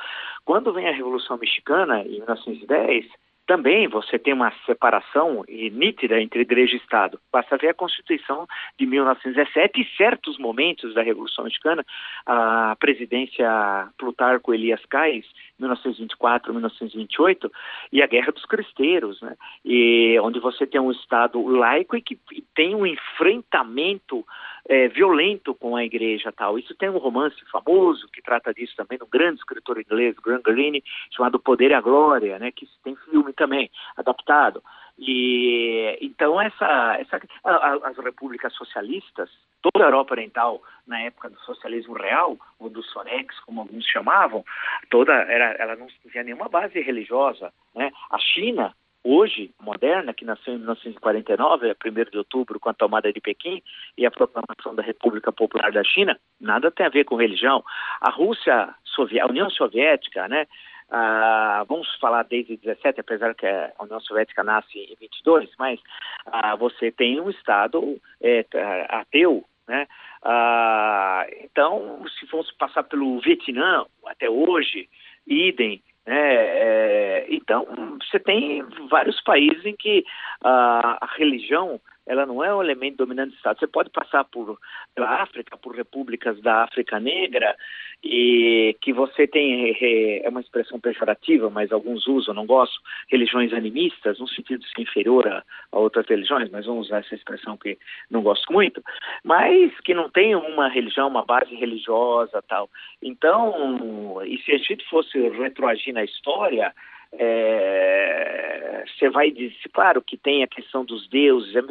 Quando 0.45 0.73
vem 0.73 0.87
a 0.87 0.93
Revolução 0.93 1.37
Mexicana, 1.37 2.01
em 2.01 2.19
1910, 2.19 3.05
também 3.51 3.85
você 3.85 4.17
tem 4.17 4.33
uma 4.33 4.53
separação 4.65 5.43
nítida 5.49 6.21
entre 6.21 6.39
igreja 6.39 6.73
e 6.73 6.77
Estado. 6.77 7.19
Basta 7.29 7.57
ver 7.57 7.67
a 7.67 7.73
Constituição 7.73 8.47
de 8.79 8.85
1917 8.85 9.81
e 9.81 9.97
certos 9.97 10.37
momentos 10.37 10.93
da 10.93 11.01
Revolução 11.01 11.43
Mexicana, 11.43 11.85
a 12.25 12.77
presidência 12.79 13.89
Plutarco 13.97 14.53
Elias 14.53 14.79
Caes, 14.85 15.25
1924, 15.59 16.53
1928, 16.53 17.51
e 17.91 18.01
a 18.01 18.07
Guerra 18.07 18.31
dos 18.31 18.45
Cristeiros, 18.45 19.21
né? 19.21 19.35
E 19.65 20.17
onde 20.21 20.39
você 20.39 20.65
tem 20.65 20.79
um 20.79 20.91
Estado 20.91 21.45
laico 21.45 21.97
e 21.97 22.01
que 22.01 22.17
tem 22.55 22.73
um 22.73 22.85
enfrentamento 22.85 24.25
é, 24.67 24.87
violento 24.87 25.53
com 25.55 25.75
a 25.75 25.83
igreja 25.83 26.31
tal. 26.31 26.57
Isso 26.57 26.75
tem 26.75 26.89
um 26.89 26.97
romance 26.97 27.35
famoso 27.51 28.07
que 28.11 28.21
trata 28.21 28.53
disso 28.53 28.73
também, 28.75 28.97
de 28.97 29.03
um 29.03 29.09
grande 29.09 29.39
escritor 29.39 29.79
inglês, 29.79 30.15
Graham 30.23 30.41
Greene, 30.41 30.83
chamado 31.11 31.39
Poder 31.39 31.71
e 31.71 31.73
a 31.73 31.81
Glória, 31.81 32.39
né, 32.39 32.51
que 32.51 32.67
tem 32.83 32.95
filme 32.95 33.33
também 33.41 33.71
adaptado. 33.97 34.61
E 34.99 35.97
então 35.99 36.39
essa, 36.39 36.97
essa 36.99 37.19
as 37.43 37.97
repúblicas 37.97 38.53
socialistas, 38.53 39.31
toda 39.63 39.83
a 39.83 39.87
Europa 39.87 40.13
Oriental 40.13 40.61
na 40.85 41.01
época 41.01 41.31
do 41.31 41.39
socialismo 41.39 41.95
real 41.95 42.37
ou 42.59 42.69
do 42.69 42.83
Sonex, 42.83 43.39
como 43.39 43.61
alguns 43.61 43.83
chamavam, 43.85 44.45
toda 44.91 45.13
era, 45.13 45.55
ela 45.57 45.75
não 45.75 45.87
tinha 46.11 46.23
nenhuma 46.23 46.47
base 46.49 46.79
religiosa, 46.79 47.51
né? 47.73 47.91
A 48.11 48.19
China 48.19 48.75
hoje, 49.03 49.51
moderna, 49.59 50.13
que 50.13 50.23
nasceu 50.23 50.53
em 50.53 50.57
1949, 50.57 51.69
é 51.69 51.73
1 51.73 52.11
de 52.11 52.17
outubro, 52.19 52.59
com 52.59 52.69
a 52.69 52.73
tomada 52.73 53.11
de 53.11 53.19
Pequim 53.19 53.59
e 53.97 54.05
a 54.05 54.11
proclamação 54.11 54.75
da 54.75 54.83
República 54.83 55.31
Popular 55.31 55.71
da 55.71 55.83
China, 55.83 56.15
nada 56.39 56.69
tem 56.69 56.85
a 56.85 56.89
ver 56.89 57.05
com 57.05 57.15
religião. 57.15 57.63
A 57.99 58.11
Rússia, 58.11 58.69
a 58.75 59.25
União 59.27 59.49
Soviética, 59.49 60.27
né, 60.27 60.45
ah, 60.91 61.63
vamos 61.69 61.87
falar 61.99 62.23
desde 62.23 62.57
17, 62.57 62.99
apesar 62.99 63.33
que 63.33 63.47
a 63.47 63.71
União 63.79 63.99
Soviética 64.01 64.43
nasce 64.43 64.77
em 64.77 64.95
22, 64.99 65.49
mas 65.57 65.79
ah, 66.25 66.55
você 66.57 66.91
tem 66.91 67.19
um 67.21 67.29
Estado 67.29 67.97
é, 68.21 68.45
ateu, 68.89 69.45
né? 69.67 69.87
Ah, 70.21 71.25
então, 71.43 72.03
se 72.19 72.27
fosse 72.27 72.53
passar 72.57 72.83
pelo 72.83 73.21
Vietnã 73.21 73.85
até 74.05 74.29
hoje, 74.29 74.89
idem, 75.25 75.81
né? 76.05 76.35
É, 76.35 77.25
então, 77.29 77.65
você 78.01 78.19
tem 78.19 78.61
vários 78.89 79.21
países 79.21 79.65
em 79.65 79.75
que 79.75 80.03
a 80.43 81.07
religião 81.17 81.79
ela 82.11 82.25
não 82.25 82.43
é 82.43 82.53
um 82.53 82.61
elemento 82.61 82.97
dominante 82.97 83.31
do 83.31 83.37
Estado. 83.37 83.57
Você 83.57 83.67
pode 83.67 83.89
passar 83.89 84.25
por 84.25 84.59
pela 84.93 85.21
África, 85.21 85.57
por 85.57 85.73
repúblicas 85.73 86.41
da 86.41 86.65
África 86.65 86.99
Negra, 86.99 87.55
e 88.03 88.75
que 88.81 88.91
você 88.91 89.25
tem, 89.25 89.73
é 89.79 90.27
uma 90.27 90.41
expressão 90.41 90.77
pejorativa, 90.77 91.49
mas 91.49 91.71
alguns 91.71 92.05
usam, 92.07 92.33
não 92.33 92.45
gosto, 92.45 92.77
religiões 93.09 93.53
animistas, 93.53 94.19
no 94.19 94.27
sentido 94.27 94.59
de 94.59 94.69
ser 94.69 94.81
inferior 94.81 95.25
a, 95.25 95.41
a 95.71 95.79
outras 95.79 96.05
religiões, 96.05 96.49
mas 96.51 96.65
vamos 96.65 96.87
usar 96.87 96.99
essa 96.99 97.15
expressão 97.15 97.55
que 97.55 97.77
não 98.09 98.21
gosto 98.21 98.51
muito, 98.51 98.83
mas 99.23 99.71
que 99.79 99.93
não 99.93 100.09
tem 100.09 100.35
uma 100.35 100.67
religião, 100.67 101.07
uma 101.07 101.23
base 101.23 101.55
religiosa 101.55 102.43
tal. 102.45 102.69
Então, 103.01 104.21
e 104.25 104.37
se 104.39 104.51
a 104.51 104.57
gente 104.57 104.83
fosse 104.89 105.17
retroagir 105.29 105.93
na 105.93 106.03
história, 106.03 106.73
é, 107.13 108.83
você 108.87 109.09
vai 109.09 109.31
dizer, 109.31 109.55
claro 109.73 110.01
que 110.01 110.17
tem 110.17 110.43
a 110.43 110.47
questão 110.47 110.85
dos 110.85 111.07
deuses, 111.09 111.55
é, 111.55 111.61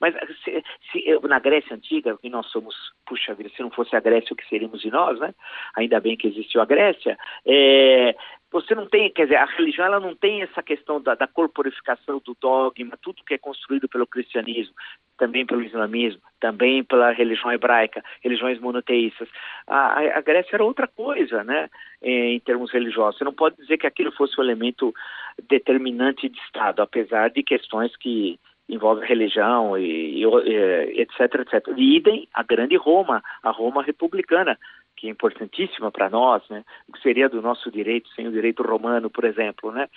mas 0.00 0.14
se, 0.44 0.62
se, 0.90 1.18
na 1.28 1.38
Grécia 1.38 1.74
Antiga, 1.74 2.16
que 2.18 2.28
nós 2.28 2.46
somos, 2.50 2.74
puxa 3.06 3.34
vida, 3.34 3.50
se 3.50 3.62
não 3.62 3.70
fosse 3.70 3.94
a 3.96 4.00
Grécia, 4.00 4.32
o 4.32 4.36
que 4.36 4.48
seríamos 4.48 4.80
de 4.80 4.90
nós, 4.90 5.18
né? 5.18 5.34
Ainda 5.76 6.00
bem 6.00 6.16
que 6.16 6.28
existiu 6.28 6.60
a 6.60 6.64
Grécia. 6.64 7.18
É, 7.44 8.14
você 8.50 8.74
não 8.74 8.86
tem, 8.86 9.10
quer 9.10 9.24
dizer, 9.24 9.36
a 9.36 9.44
religião 9.44 9.86
ela 9.86 10.00
não 10.00 10.14
tem 10.14 10.42
essa 10.42 10.62
questão 10.62 11.00
da, 11.00 11.14
da 11.14 11.26
corporificação 11.26 12.20
do 12.24 12.36
dogma, 12.40 12.96
tudo 13.02 13.24
que 13.24 13.34
é 13.34 13.38
construído 13.38 13.88
pelo 13.88 14.06
cristianismo, 14.06 14.74
também 15.18 15.44
pelo 15.44 15.62
islamismo, 15.62 16.20
também 16.40 16.84
pela 16.84 17.10
religião 17.10 17.52
hebraica, 17.52 18.02
religiões 18.22 18.60
monoteístas. 18.60 19.28
A, 19.66 20.18
a 20.18 20.20
Grécia 20.20 20.56
era 20.56 20.64
outra 20.64 20.86
coisa, 20.86 21.42
né, 21.42 21.68
em 22.00 22.38
termos 22.40 22.70
religiosos. 22.72 23.18
Você 23.18 23.24
não 23.24 23.32
pode 23.32 23.56
dizer 23.56 23.78
que 23.78 23.86
aquilo 23.86 24.12
fosse 24.12 24.38
o 24.38 24.40
um 24.40 24.44
elemento 24.44 24.94
determinante 25.48 26.28
de 26.28 26.38
Estado, 26.38 26.80
apesar 26.82 27.30
de 27.30 27.42
questões 27.42 27.96
que 27.96 28.38
envolvem 28.68 29.08
religião 29.08 29.78
e, 29.78 30.22
e 30.22 31.00
etc, 31.00 31.20
etc. 31.40 31.68
E 31.76 31.96
idem 31.96 32.28
a 32.34 32.42
grande 32.42 32.76
Roma, 32.76 33.22
a 33.42 33.50
Roma 33.50 33.82
republicana, 33.82 34.58
que 34.96 35.08
é 35.08 35.10
importantíssima 35.10 35.90
para 35.90 36.08
nós, 36.08 36.42
né? 36.48 36.64
O 36.88 36.92
que 36.92 37.00
seria 37.00 37.28
do 37.28 37.42
nosso 37.42 37.70
direito 37.70 38.08
sem 38.10 38.26
o 38.26 38.32
direito 38.32 38.62
romano, 38.62 39.10
por 39.10 39.24
exemplo, 39.24 39.70
né? 39.70 39.88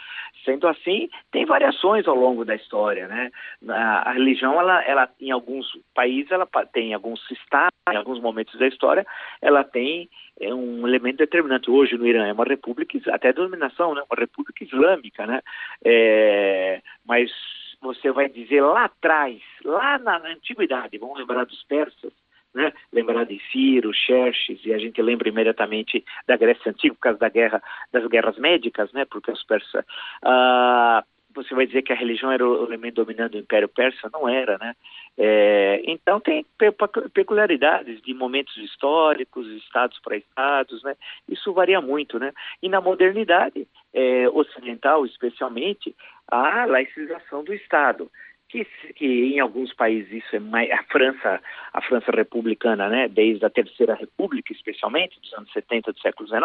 Sendo 0.43 0.67
assim, 0.67 1.09
tem 1.31 1.45
variações 1.45 2.07
ao 2.07 2.15
longo 2.15 2.43
da 2.43 2.55
história, 2.55 3.07
né? 3.07 3.31
A, 3.69 4.09
a 4.09 4.11
religião, 4.13 4.59
ela, 4.59 4.83
ela, 4.83 5.09
em 5.19 5.31
alguns 5.31 5.65
países, 5.95 6.31
ela 6.31 6.47
tem 6.71 6.93
alguns 6.93 7.19
estados, 7.31 7.69
em 7.91 7.95
alguns 7.95 8.19
momentos 8.19 8.57
da 8.59 8.67
história, 8.67 9.05
ela 9.41 9.63
tem 9.63 10.09
é 10.39 10.53
um 10.53 10.87
elemento 10.87 11.17
determinante. 11.17 11.69
Hoje 11.69 11.97
no 11.97 12.07
Irã 12.07 12.25
é 12.25 12.33
uma 12.33 12.45
república, 12.45 12.97
até 13.13 13.33
dominação, 13.33 13.93
né? 13.93 14.01
Uma 14.09 14.19
república 14.19 14.63
islâmica, 14.63 15.27
né? 15.27 15.41
É, 15.83 16.81
mas 17.05 17.29
você 17.81 18.11
vai 18.11 18.29
dizer 18.29 18.61
lá 18.61 18.85
atrás, 18.85 19.41
lá 19.63 19.97
na, 19.99 20.19
na 20.19 20.29
antiguidade, 20.29 20.97
vamos 20.97 21.17
lembrar 21.17 21.45
dos 21.45 21.63
persas, 21.63 22.13
né? 22.53 22.73
lembrar 22.91 23.25
de 23.25 23.39
Ciro, 23.51 23.93
Xerxes, 23.93 24.59
e 24.65 24.73
a 24.73 24.77
gente 24.77 25.01
lembra 25.01 25.29
imediatamente 25.29 26.03
da 26.27 26.37
Grécia 26.37 26.71
Antiga 26.71 26.95
por 26.95 27.01
causa 27.01 27.19
da 27.19 27.29
guerra, 27.29 27.61
das 27.91 28.05
guerras 28.07 28.37
médicas, 28.37 28.91
né? 28.93 29.05
porque 29.05 29.31
os 29.31 29.43
persas... 29.43 29.85
Uh, 30.23 31.03
você 31.33 31.53
vai 31.53 31.65
dizer 31.65 31.83
que 31.83 31.93
a 31.93 31.95
religião 31.95 32.31
era 32.31 32.45
o 32.45 32.65
elemento 32.65 32.95
dominante 32.95 33.33
do 33.33 33.37
Império 33.37 33.69
Persa? 33.69 34.09
Não 34.11 34.27
era, 34.27 34.57
né? 34.57 34.75
É, 35.17 35.81
então 35.85 36.19
tem 36.19 36.45
peculiaridades 37.13 38.01
de 38.01 38.13
momentos 38.13 38.55
históricos, 38.57 39.47
estados 39.47 39.99
para 39.99 40.17
estados, 40.17 40.81
né? 40.83 40.95
Isso 41.27 41.53
varia 41.53 41.79
muito, 41.79 42.17
né? 42.17 42.33
E 42.61 42.69
na 42.69 42.81
modernidade 42.81 43.67
é, 43.93 44.27
ocidental, 44.29 45.05
especialmente, 45.05 45.95
a 46.27 46.65
laicização 46.65 47.43
do 47.43 47.53
Estado 47.53 48.09
que, 48.49 48.65
que 48.95 49.05
em 49.05 49.39
alguns 49.39 49.73
países 49.73 50.11
isso 50.11 50.35
é 50.35 50.39
mais 50.39 50.69
a 50.71 50.83
França 50.83 51.41
a 51.71 51.81
França 51.81 52.11
republicana 52.11 52.89
né 52.89 53.07
desde 53.07 53.45
a 53.45 53.49
terceira 53.49 53.93
república 53.93 54.51
especialmente 54.51 55.19
dos 55.21 55.31
anos 55.33 55.51
70 55.53 55.93
do 55.93 55.99
século 55.99 56.27
XIX 56.27 56.41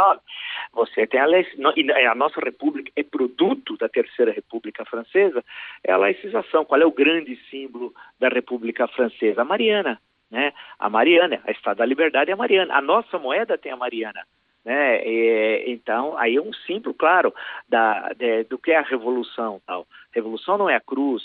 você 0.72 1.06
tem 1.06 1.20
a 1.20 1.24
a 1.24 2.14
nossa 2.14 2.40
república 2.40 2.92
é 2.94 3.02
produto 3.02 3.76
da 3.76 3.88
terceira 3.88 4.32
república 4.32 4.84
francesa 4.84 5.42
é 5.82 5.92
a 5.92 5.96
laicização 5.96 6.64
qual 6.64 6.80
é 6.80 6.86
o 6.86 6.92
grande 6.92 7.36
símbolo 7.50 7.92
da 8.20 8.28
república 8.28 8.86
francesa 8.86 9.42
a 9.42 9.44
Mariana 9.44 9.98
né? 10.30 10.52
A 10.80 10.90
Mariana, 10.90 11.40
a 11.46 11.52
Estátua 11.52 11.76
da 11.76 11.86
Liberdade 11.86 12.30
é 12.30 12.34
a 12.34 12.36
Mariana. 12.36 12.74
A 12.74 12.80
nossa 12.80 13.18
moeda 13.20 13.56
tem 13.56 13.70
a 13.70 13.76
Mariana. 13.76 14.26
Né? 14.64 15.06
E, 15.06 15.64
então, 15.68 16.16
aí 16.18 16.36
é 16.36 16.42
um 16.42 16.52
símbolo, 16.52 16.92
claro, 16.94 17.32
da, 17.68 18.12
de, 18.14 18.42
do 18.44 18.58
que 18.58 18.72
é 18.72 18.78
a 18.78 18.82
revolução. 18.82 19.60
Tal. 19.64 19.86
Revolução 20.12 20.58
não 20.58 20.68
é 20.68 20.74
a 20.74 20.80
cruz, 20.80 21.22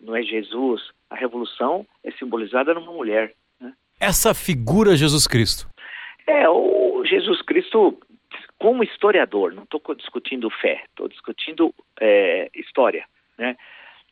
não 0.00 0.16
é 0.16 0.22
Jesus. 0.22 0.90
A 1.08 1.14
revolução 1.14 1.86
é 2.04 2.10
simbolizada 2.12 2.74
numa 2.74 2.92
mulher. 2.92 3.34
Né? 3.60 3.72
Essa 3.98 4.34
figura 4.34 4.96
Jesus 4.96 5.26
Cristo. 5.26 5.68
É, 6.26 6.48
o 6.48 7.04
Jesus 7.04 7.42
Cristo, 7.42 7.98
como 8.58 8.84
historiador, 8.84 9.52
não 9.52 9.64
estou 9.64 9.80
discutindo 9.94 10.50
fé, 10.50 10.84
estou 10.88 11.08
discutindo 11.08 11.74
é, 12.00 12.50
história. 12.54 13.04
Né? 13.36 13.56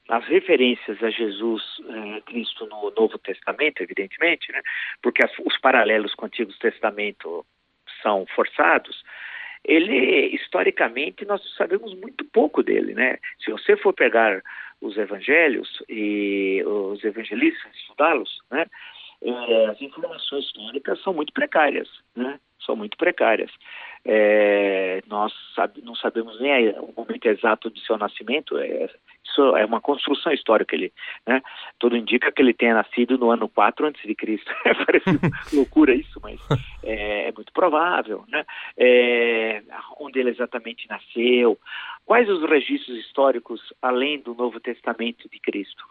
as 0.09 0.25
referências 0.27 1.03
a 1.03 1.11
Jesus 1.11 1.63
eh, 1.87 2.21
Cristo 2.23 2.67
no 2.67 2.91
Novo 2.97 3.19
Testamento, 3.19 3.83
evidentemente, 3.83 4.51
né, 4.51 4.63
porque 5.03 5.23
as, 5.23 5.31
os 5.45 5.59
paralelos 5.61 6.15
com 6.15 6.25
o 6.25 6.27
Antigo 6.27 6.53
Testamento 6.59 7.45
são 8.03 8.25
forçados, 8.35 9.05
ele, 9.65 10.35
historicamente, 10.35 11.27
nós 11.27 11.43
sabemos 11.57 11.95
muito 11.95 12.25
pouco 12.25 12.63
dele, 12.63 12.95
né? 12.95 13.19
Se 13.45 13.51
você 13.51 13.77
for 13.77 13.93
pegar 13.93 14.41
os 14.81 14.97
evangelhos 14.97 15.83
e 15.89 16.63
os 16.65 17.03
evangelistas, 17.05 17.75
estudá-los, 17.77 18.41
né? 18.51 18.67
Eh, 19.21 19.67
as 19.67 19.81
informações 19.83 20.45
históricas 20.45 21.03
são 21.03 21.13
muito 21.13 21.33
precárias, 21.33 21.89
né? 22.15 22.39
São 22.65 22.77
muito 22.77 22.97
precárias. 22.97 23.51
É, 24.05 25.03
nós 25.07 25.33
sabe, 25.55 25.83
não 25.83 25.95
sabemos 25.95 26.41
nem 26.41 26.71
o 26.79 26.93
momento 26.97 27.27
exato 27.27 27.71
de 27.71 27.85
seu 27.85 27.99
nascimento, 27.99 28.57
é, 28.59 28.89
isso 29.29 29.57
é 29.57 29.65
uma 29.65 29.81
construção 29.81 30.33
histórica. 30.33 30.75
Ele, 30.75 30.93
né? 31.27 31.43
Tudo 31.79 31.97
indica 31.97 32.33
que 32.33 32.43
ele 32.43 32.55
tenha 32.55 32.75
nascido 32.75 33.17
no 33.19 33.31
ano 33.31 33.49
4 33.49 33.87
antes 33.87 34.03
de 34.03 34.15
Cristo. 34.15 34.51
Parece 34.87 35.55
loucura 35.55 35.95
isso, 35.95 36.21
mas 36.23 36.41
é, 36.83 37.29
é 37.29 37.33
muito 37.33 37.53
provável. 37.53 38.25
Né? 38.29 38.45
É, 38.77 39.63
onde 40.01 40.19
ele 40.19 40.31
exatamente 40.31 40.89
nasceu? 40.89 41.59
Quais 42.05 42.29
os 42.29 42.43
registros 42.49 42.99
históricos 42.99 43.61
além 43.83 44.21
do 44.21 44.35
Novo 44.35 44.59
Testamento 44.61 45.29
de 45.29 45.39
Cristo? 45.39 45.85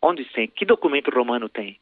Onde 0.00 0.24
tem? 0.26 0.46
Que 0.46 0.64
documento 0.64 1.10
romano 1.10 1.48
tem? 1.48 1.78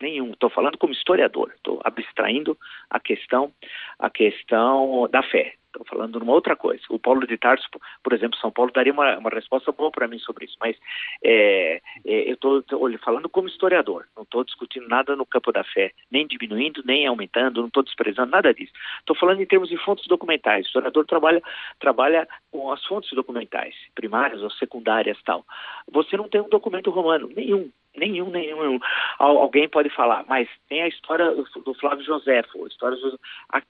Nenhum. 0.00 0.32
Estou 0.32 0.48
falando 0.50 0.78
como 0.78 0.92
historiador. 0.92 1.52
Estou 1.54 1.80
abstraindo 1.84 2.56
a 2.88 2.98
questão, 2.98 3.52
a 3.98 4.08
questão 4.08 5.06
da 5.10 5.22
fé. 5.22 5.54
Estou 5.72 5.86
falando 5.86 6.18
de 6.18 6.24
uma 6.24 6.32
outra 6.32 6.56
coisa. 6.56 6.82
O 6.90 6.98
Paulo 6.98 7.24
de 7.24 7.38
Tarso, 7.38 7.68
por 8.02 8.12
exemplo, 8.12 8.36
São 8.38 8.50
Paulo 8.50 8.72
daria 8.72 8.92
uma, 8.92 9.18
uma 9.18 9.30
resposta 9.30 9.70
boa 9.70 9.90
para 9.90 10.08
mim 10.08 10.18
sobre 10.18 10.44
isso, 10.44 10.56
mas 10.60 10.76
é, 11.22 11.80
é, 12.04 12.28
eu 12.28 12.34
estou 12.34 12.64
falando 12.98 13.28
como 13.28 13.46
historiador, 13.46 14.04
não 14.16 14.24
estou 14.24 14.44
discutindo 14.44 14.88
nada 14.88 15.14
no 15.14 15.24
campo 15.24 15.52
da 15.52 15.62
fé, 15.62 15.92
nem 16.10 16.26
diminuindo, 16.26 16.82
nem 16.84 17.06
aumentando, 17.06 17.60
não 17.60 17.68
estou 17.68 17.84
desprezando 17.84 18.32
nada 18.32 18.52
disso. 18.52 18.72
Estou 18.98 19.14
falando 19.14 19.40
em 19.40 19.46
termos 19.46 19.68
de 19.68 19.76
fontes 19.78 20.06
documentais. 20.08 20.64
O 20.64 20.68
historiador 20.68 21.06
trabalha, 21.06 21.42
trabalha 21.78 22.28
com 22.50 22.72
as 22.72 22.84
fontes 22.84 23.10
documentais, 23.12 23.74
primárias 23.94 24.42
ou 24.42 24.50
secundárias 24.50 25.18
tal. 25.24 25.44
Você 25.92 26.16
não 26.16 26.28
tem 26.28 26.40
um 26.40 26.48
documento 26.48 26.90
romano, 26.90 27.28
nenhum. 27.34 27.70
Nenhum, 27.96 28.30
nenhum, 28.30 28.62
nenhum. 28.62 28.80
Alguém 29.18 29.68
pode 29.68 29.90
falar, 29.90 30.24
mas 30.28 30.48
tem 30.68 30.82
a 30.82 30.88
história 30.88 31.34
do 31.34 31.74
Flávio 31.74 32.04
Joséfo, 32.04 32.64
a 32.64 32.68
história 32.68 32.96
do... 32.96 33.18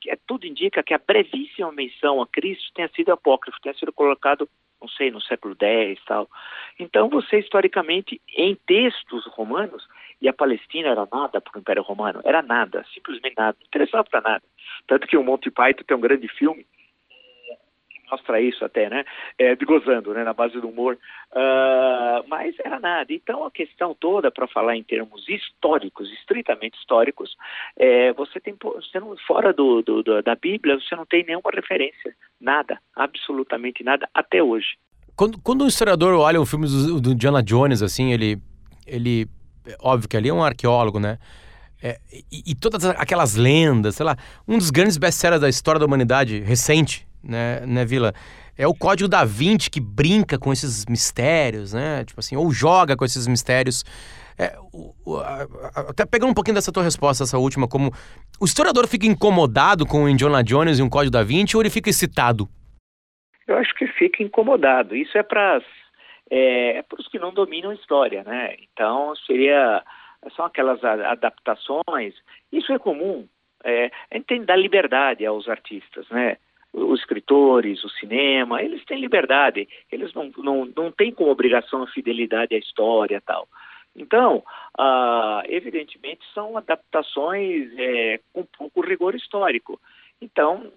É, 0.07 0.17
tudo 0.27 0.47
indica 0.47 0.83
que 0.83 0.93
a 0.93 0.99
brevíssima 0.99 1.73
menção 1.91 2.23
a 2.23 2.27
Cristo 2.27 2.73
tenha 2.75 2.89
sido 2.89 3.13
apócrifo, 3.13 3.61
tenha 3.61 3.75
sido 3.75 3.93
colocado, 3.93 4.49
não 4.81 4.89
sei, 4.89 5.11
no 5.11 5.21
século 5.21 5.57
X 5.61 6.01
tal. 6.07 6.29
Então 6.79 7.09
você, 7.09 7.39
historicamente, 7.39 8.21
em 8.37 8.55
textos 8.67 9.27
romanos, 9.27 9.87
e 10.23 10.29
a 10.29 10.33
Palestina 10.33 10.89
era 10.89 11.09
nada 11.11 11.41
para 11.41 11.57
o 11.57 11.61
Império 11.61 11.83
Romano, 11.83 12.21
era 12.25 12.43
nada, 12.43 12.85
simplesmente 12.93 13.35
nada, 13.37 13.57
não 13.59 13.67
interessava 13.67 14.05
para 14.05 14.21
nada. 14.21 14.43
Tanto 14.87 15.07
que 15.07 15.17
o 15.17 15.25
Monty 15.25 15.51
Python 15.51 15.83
tem 15.85 15.97
um 15.97 16.01
grande 16.01 16.29
filme 16.29 16.67
mostra 18.11 18.41
isso 18.41 18.65
até, 18.65 18.89
né? 18.89 19.05
É, 19.39 19.55
gozando, 19.57 20.13
né? 20.13 20.25
Na 20.25 20.33
base 20.33 20.61
do 20.61 20.69
humor. 20.69 20.99
Uh, 21.33 22.27
mas 22.29 22.55
era 22.65 22.81
nada. 22.81 23.13
Então 23.13 23.45
a 23.45 23.51
questão 23.51 23.95
toda, 23.95 24.31
para 24.31 24.47
falar 24.49 24.77
em 24.77 24.83
termos 24.83 25.29
históricos, 25.29 26.11
estritamente 26.13 26.77
históricos, 26.79 27.37
é, 27.77 28.13
você 28.13 28.41
tem 28.41 28.55
você 28.61 28.99
não, 28.99 29.17
fora 29.27 29.53
do, 29.53 29.83
do, 29.83 30.23
da 30.23 30.35
Bíblia, 30.35 30.79
você 30.79 30.95
não 30.97 31.07
tem 31.07 31.25
nenhuma 31.25 31.51
referência. 31.53 32.15
Nada, 32.41 32.79
absolutamente 32.97 33.85
nada, 33.85 34.09
até 34.15 34.43
hoje. 34.43 34.77
Quando, 35.15 35.39
quando 35.41 35.65
um 35.65 35.69
historiador 35.69 36.15
olha 36.15 36.41
o 36.41 36.47
filme 36.47 36.67
do, 36.67 37.01
do 37.01 37.15
Diana 37.15 37.43
Jones, 37.43 37.83
assim, 37.83 38.13
ele, 38.13 38.39
ele. 38.87 39.27
Óbvio 39.81 40.09
que 40.09 40.17
ali 40.17 40.31
é 40.31 40.33
um 40.33 40.43
arqueólogo, 40.43 40.99
né? 40.99 41.19
É, 41.83 41.99
e, 42.31 42.53
e, 42.53 42.55
todas 42.55 42.85
aquelas 42.85 43.37
lendas, 43.37 43.97
sei 43.97 44.05
lá, 44.05 44.17
um 44.47 44.59
dos 44.59 44.71
grandes 44.71 44.99
best-sellers 44.99 45.41
da 45.41 45.49
história 45.49 45.79
da 45.79 45.87
humanidade 45.87 46.41
recente, 46.41 47.07
né, 47.23 47.61
né, 47.67 47.85
Vila? 47.85 48.13
É 48.57 48.67
o 48.67 48.75
Código 48.75 49.09
da 49.09 49.25
Vinci 49.25 49.71
que 49.71 49.81
brinca 49.81 50.39
com 50.39 50.53
esses 50.53 50.85
mistérios, 50.87 51.73
né? 51.73 52.05
Tipo 52.05 52.21
assim, 52.21 52.37
ou 52.37 52.51
joga 52.51 52.97
com 52.97 53.05
esses 53.05 53.27
mistérios. 53.27 53.85
É, 54.39 54.57
o, 54.73 54.95
o, 55.05 55.17
a, 55.19 55.43
a, 55.75 55.81
até 55.91 56.07
pegando 56.07 56.31
um 56.31 56.35
pouquinho 56.35 56.55
dessa 56.55 56.73
tua 56.73 56.83
resposta, 56.83 57.25
essa 57.25 57.39
última, 57.39 57.69
como 57.69 57.91
o 58.41 58.45
historiador 58.45 58.87
fica 58.87 59.07
incomodado 59.07 59.87
com 59.87 60.05
o 60.05 60.09
Indiana 60.09 60.43
Jones 60.43 60.79
e 60.79 60.83
um 60.83 60.89
Código 60.89 61.13
da 61.13 61.23
Vinci 61.23 61.57
ou 61.57 61.63
ele 61.63 61.71
fica 61.71 61.91
excitado? 61.91 62.49
Eu 63.47 63.57
acho 63.57 63.75
que 63.75 63.87
fica 63.87 64.23
incomodado. 64.23 64.95
Isso 64.95 65.17
é 65.19 65.23
para 65.23 65.61
é, 66.31 66.79
é 66.79 66.83
para 66.83 67.01
os 67.01 67.09
que 67.09 67.19
não 67.19 67.35
dominam 67.35 67.71
a 67.71 67.75
história, 67.75 68.23
né? 68.25 68.55
Então 68.63 69.15
seria 69.27 69.83
são 70.37 70.45
aquelas 70.45 70.83
adaptações. 70.85 72.15
Isso 72.53 72.73
é 72.73 72.79
comum. 72.79 73.27
É, 73.65 73.91
a 74.11 74.17
gente 74.17 74.27
tem 74.27 74.41
que 74.41 74.47
dar 74.47 74.57
liberdade 74.57 75.25
aos 75.25 75.49
artistas, 75.49 76.09
né? 76.11 76.37
Os 76.73 77.01
escritores, 77.01 77.83
o 77.85 77.89
cinema, 77.89 78.63
eles 78.63 78.85
têm 78.85 79.01
liberdade, 79.01 79.69
eles 79.91 80.13
não, 80.15 80.31
não, 80.39 80.65
não 80.67 80.93
têm 80.93 81.13
como 81.13 81.31
obrigação 81.31 81.83
a 81.83 81.87
fidelidade 81.89 82.55
à 82.55 82.59
história 82.59 83.21
tal. 83.21 83.49
Então, 83.95 84.43
ah, 84.79 85.43
evidentemente, 85.47 86.21
são 86.33 86.57
adaptações 86.57 87.71
é, 87.77 88.21
com 88.33 88.45
pouco 88.45 88.81
rigor 88.81 89.15
histórico. 89.15 89.81
Então, 90.21 90.71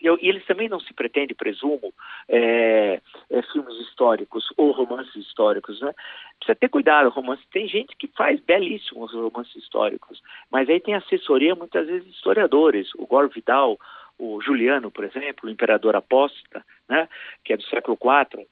eu, 0.00 0.18
e 0.20 0.28
eles 0.28 0.44
também 0.46 0.68
não 0.68 0.80
se 0.80 0.92
pretendem, 0.94 1.36
presumo, 1.36 1.92
é, 2.28 3.00
é, 3.30 3.42
filmes 3.52 3.76
históricos 3.80 4.46
ou 4.56 4.70
romances 4.70 5.14
históricos, 5.14 5.80
né? 5.80 5.92
Precisa 6.38 6.56
ter 6.56 6.68
cuidado, 6.68 7.10
romance. 7.10 7.42
Tem 7.52 7.68
gente 7.68 7.94
que 7.96 8.08
faz 8.08 8.40
belíssimos 8.40 9.12
romances 9.12 9.54
históricos, 9.56 10.22
mas 10.50 10.68
aí 10.68 10.80
tem 10.80 10.94
assessoria, 10.94 11.54
muitas 11.54 11.86
vezes, 11.86 12.04
de 12.04 12.10
historiadores. 12.10 12.88
O 12.96 13.06
Gore 13.06 13.28
Vidal, 13.28 13.78
o 14.20 14.40
Juliano, 14.42 14.90
por 14.90 15.04
exemplo, 15.04 15.48
o 15.48 15.52
imperador 15.52 15.96
apóstata, 15.96 16.64
né, 16.86 17.08
que 17.42 17.54
é 17.54 17.56
do 17.56 17.62
século 17.64 17.96
IV. 17.96 18.46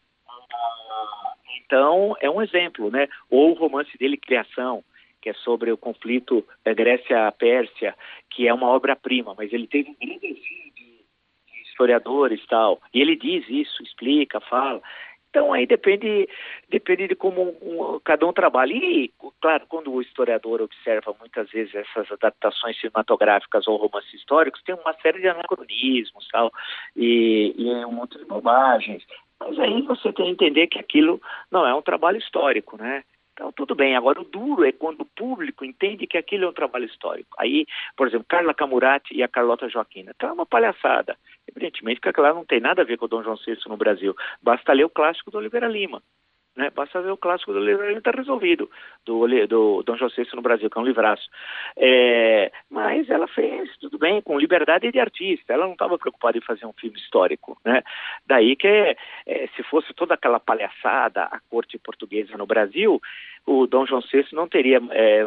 Então, 1.65 2.17
é 2.21 2.31
um 2.31 2.41
exemplo, 2.41 2.91
né? 2.91 3.09
Ou 3.29 3.51
o 3.51 3.55
romance 3.55 3.97
dele, 3.99 4.17
Criação, 4.17 4.83
que 5.21 5.29
é 5.29 5.35
sobre 5.35 5.71
o 5.71 5.77
conflito 5.77 6.43
Grécia-Pérsia, 6.65 7.95
que 8.31 8.49
é 8.49 8.55
uma 8.55 8.69
obra-prima, 8.69 9.35
mas 9.37 9.53
ele 9.53 9.67
teve 9.67 9.91
um 9.91 9.97
grande 10.01 10.33
de 10.33 11.03
historiadores 11.71 12.43
e 12.43 12.47
tal. 12.47 12.81
E 12.95 13.03
ele 13.03 13.17
diz 13.17 13.45
isso, 13.51 13.83
explica, 13.83 14.41
fala. 14.41 14.81
Então 15.31 15.53
aí 15.53 15.67
depende, 15.67 16.29
depende 16.69 17.09
de 17.09 17.14
como 17.14 17.57
um, 17.62 18.01
cada 18.03 18.27
um 18.27 18.33
trabalha. 18.33 18.73
E, 18.73 19.12
claro, 19.41 19.67
quando 19.69 19.93
o 19.93 20.01
historiador 20.01 20.62
observa 20.62 21.14
muitas 21.19 21.51
vezes 21.51 21.75
essas 21.75 22.11
adaptações 22.11 22.81
cinematográficas 22.81 23.67
ou 23.67 23.77
romances 23.77 24.14
históricos, 24.14 24.62
tem 24.62 24.75
uma 24.75 24.95
série 25.03 25.21
de 25.21 25.29
anacronismos 25.29 26.27
tal, 26.33 26.51
e, 26.97 27.55
e 27.57 27.85
um 27.85 27.93
monte 27.93 28.19
de 28.19 28.25
bobagens. 28.25 29.05
Mas 29.38 29.59
aí 29.59 29.83
você 29.83 30.12
tem 30.12 30.27
que 30.27 30.45
entender 30.45 30.67
que 30.67 30.79
aquilo 30.79 31.21
não 31.51 31.67
é 31.67 31.75
um 31.75 31.83
trabalho 31.83 32.19
histórico, 32.19 32.77
né? 32.77 33.05
Então, 33.38 33.53
tudo 33.53 33.77
bem. 33.77 33.94
Agora, 33.94 34.20
o 34.20 34.24
duro 34.24 34.64
é 34.64 34.72
quando 34.72 35.03
o 35.03 35.05
público 35.05 35.64
entende 35.64 36.09
que 36.09 36.18
aquilo 36.18 36.44
é 36.44 36.48
um 36.48 36.53
trabalho 36.53 36.87
histórico. 36.87 37.31
Aí, 37.38 37.66
por 37.96 38.09
exemplo, 38.09 38.27
Carla 38.29 38.53
Camurati 38.53 39.14
e 39.14 39.22
a 39.22 39.29
Carlota 39.29 39.68
Joaquina. 39.68 40.11
Então, 40.12 40.31
é 40.31 40.33
uma 40.33 40.44
palhaçada. 40.44 41.16
Evidentemente 41.46 42.01
que 42.01 42.09
aquela 42.09 42.35
não 42.35 42.44
tem 42.44 42.59
nada 42.59 42.83
a 42.83 42.85
ver 42.85 42.96
com 42.96 43.05
o 43.05 43.09
Dom 43.09 43.22
João 43.22 43.37
VI 43.37 43.57
no 43.68 43.77
Brasil. 43.77 44.12
Basta 44.42 44.72
ler 44.72 44.87
o 44.87 44.90
clássico 44.90 45.31
do 45.31 45.38
Oliveira 45.38 45.68
Lima. 45.68 46.03
Né? 46.57 46.70
Basta 46.70 47.01
ver 47.01 47.12
o 47.12 47.16
clássico 47.16 47.53
do 47.53 47.61
Oliveira 47.61 47.87
Lima 47.87 47.98
está 47.98 48.11
resolvido, 48.11 48.68
do, 49.07 49.29
do 49.46 49.83
Dom 49.85 49.96
João 49.96 50.11
VI 50.11 50.27
no 50.35 50.42
Brasil, 50.42 50.68
que 50.68 50.77
é 50.77 50.81
um 50.81 50.85
livraço. 50.85 51.31
É, 51.77 52.51
mas 52.68 53.09
ela 53.09 53.29
fez 53.29 53.70
tudo 53.77 53.96
bem, 53.96 54.20
com 54.20 54.37
liberdade 54.37 54.90
de 54.90 54.98
artista. 54.98 55.53
Ela 55.53 55.66
não 55.66 55.74
estava 55.74 55.96
preocupada 55.96 56.37
em 56.37 56.40
fazer 56.40 56.66
um 56.66 56.72
filme 56.72 56.98
histórico. 56.98 57.57
Né? 57.64 57.85
Daí 58.27 58.57
que, 58.57 58.66
é, 58.66 58.96
se 59.55 59.62
fosse 59.62 59.94
toda 59.94 60.14
aquela 60.14 60.40
palhaçada, 60.40 61.22
a 61.22 61.38
corte 61.48 61.79
portuguesa 61.79 62.37
no 62.37 62.44
Brasil, 62.44 63.01
o 63.49 63.67
Dom 63.67 63.87
João 63.87 64.03
VI 64.03 64.27
não 64.33 64.47
teria 64.47 64.79
é, 64.91 65.25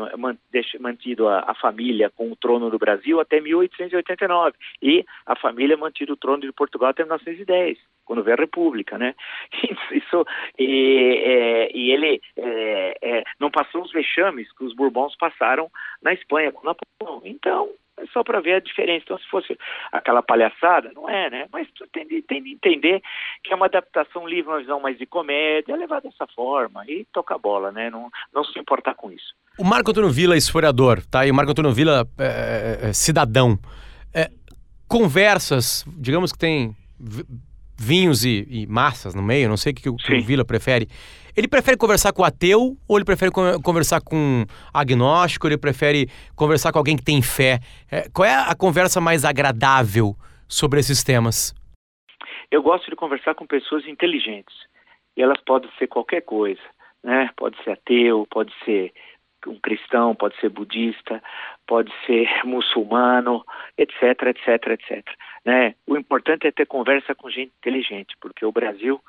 mantido 0.79 1.27
a, 1.27 1.39
a, 1.47 1.55
família 1.55 2.11
com 2.11 2.31
o 2.31 2.35
trono 2.35 2.69
do 2.69 2.77
Brasil 2.77 3.19
até 3.19 3.41
1889 3.41 4.55
e 4.81 5.03
a 5.25 5.35
família 5.35 5.75
mantido 5.75 6.13
o 6.13 6.17
trono 6.17 6.41
de 6.41 6.51
Portugal 6.51 6.89
até 6.89 7.03
1910, 7.03 7.79
quando 8.05 8.23
veio 8.23 8.37
a 8.37 8.41
República, 8.41 8.97
né? 8.97 9.15
Isso, 9.91 10.23
e, 10.59 11.23
é, 11.25 11.75
e 11.75 11.91
ele 11.91 12.21
é, 12.37 12.97
é, 13.01 13.23
não 13.39 13.49
passou 13.49 13.81
os 13.81 13.91
vexames 13.91 14.51
que 14.53 14.63
os 14.63 14.75
Bourbons 14.75 15.15
passaram 15.17 15.71
na 16.01 16.13
Espanha 16.13 16.51
com 16.51 16.65
Napoleão. 16.65 17.23
Então, 17.25 17.69
é 18.01 18.05
só 18.11 18.23
para 18.23 18.41
ver 18.41 18.53
a 18.53 18.59
diferença. 18.59 19.03
Então, 19.05 19.17
se 19.17 19.27
fosse 19.29 19.57
aquela 19.91 20.21
palhaçada, 20.21 20.91
não 20.93 21.09
é, 21.09 21.29
né? 21.29 21.47
Mas 21.51 21.67
tu 21.75 21.85
tem 21.91 22.07
de, 22.07 22.21
tem 22.21 22.43
de 22.43 22.51
entender 22.51 23.01
que 23.43 23.53
é 23.53 23.55
uma 23.55 23.67
adaptação 23.67 24.27
livre, 24.27 24.51
uma 24.51 24.59
visão 24.59 24.79
mais 24.79 24.97
de 24.97 25.05
comédia, 25.05 25.73
é 25.73 25.75
levar 25.75 26.01
dessa 26.01 26.27
forma 26.35 26.83
e 26.87 27.05
tocar 27.13 27.37
bola, 27.37 27.71
né? 27.71 27.89
Não, 27.89 28.09
não 28.33 28.43
se 28.43 28.57
importar 28.59 28.95
com 28.95 29.11
isso. 29.11 29.33
O 29.57 29.63
Marco 29.63 29.91
Antônio 29.91 30.09
Vila, 30.09 30.35
historiador, 30.35 31.05
tá? 31.05 31.25
E 31.25 31.31
o 31.31 31.33
Marco 31.33 31.51
Antônio 31.51 31.71
Vila, 31.71 32.07
é, 32.17 32.89
é, 32.89 32.93
cidadão. 32.93 33.59
É, 34.13 34.29
conversas, 34.87 35.85
digamos 35.87 36.31
que 36.31 36.39
tem 36.39 36.75
vinhos 37.77 38.23
e, 38.23 38.47
e, 38.49 38.67
massas 38.67 39.15
no 39.15 39.23
meio, 39.23 39.49
não 39.49 39.57
sei 39.57 39.71
o 39.71 39.75
que, 39.75 39.81
que 39.81 39.89
o 39.89 40.23
Vila 40.23 40.45
prefere. 40.45 40.87
Ele 41.35 41.47
prefere 41.47 41.77
conversar 41.77 42.13
com 42.13 42.21
o 42.21 42.25
ateu 42.25 42.77
ou 42.87 42.97
ele 42.97 43.05
prefere 43.05 43.31
conversar 43.63 44.01
com 44.01 44.45
agnóstico? 44.73 45.47
Ele 45.47 45.57
prefere 45.57 46.07
conversar 46.35 46.71
com 46.71 46.79
alguém 46.79 46.97
que 46.97 47.03
tem 47.03 47.21
fé? 47.21 47.59
É, 47.91 48.09
qual 48.13 48.27
é 48.27 48.33
a 48.33 48.55
conversa 48.55 48.99
mais 48.99 49.23
agradável 49.23 50.15
sobre 50.47 50.79
esses 50.79 51.03
temas? 51.03 51.53
Eu 52.49 52.61
gosto 52.61 52.89
de 52.89 52.95
conversar 52.95 53.33
com 53.35 53.47
pessoas 53.47 53.87
inteligentes. 53.87 54.55
E 55.15 55.21
elas 55.21 55.39
podem 55.45 55.69
ser 55.77 55.87
qualquer 55.87 56.21
coisa, 56.21 56.61
né? 57.03 57.29
Pode 57.35 57.61
ser 57.63 57.71
ateu, 57.71 58.27
pode 58.29 58.53
ser 58.65 58.93
um 59.47 59.59
cristão, 59.59 60.13
pode 60.13 60.39
ser 60.39 60.49
budista, 60.49 61.21
pode 61.67 61.91
ser 62.05 62.27
muçulmano, 62.45 63.43
etc, 63.77 64.01
etc, 64.27 64.67
etc. 64.67 65.07
Né? 65.45 65.75
O 65.87 65.97
importante 65.97 66.47
é 66.47 66.51
ter 66.51 66.65
conversa 66.65 67.15
com 67.15 67.29
gente 67.29 67.51
inteligente, 67.57 68.15
porque 68.21 68.45
o 68.45 68.51
Brasil 68.51 69.01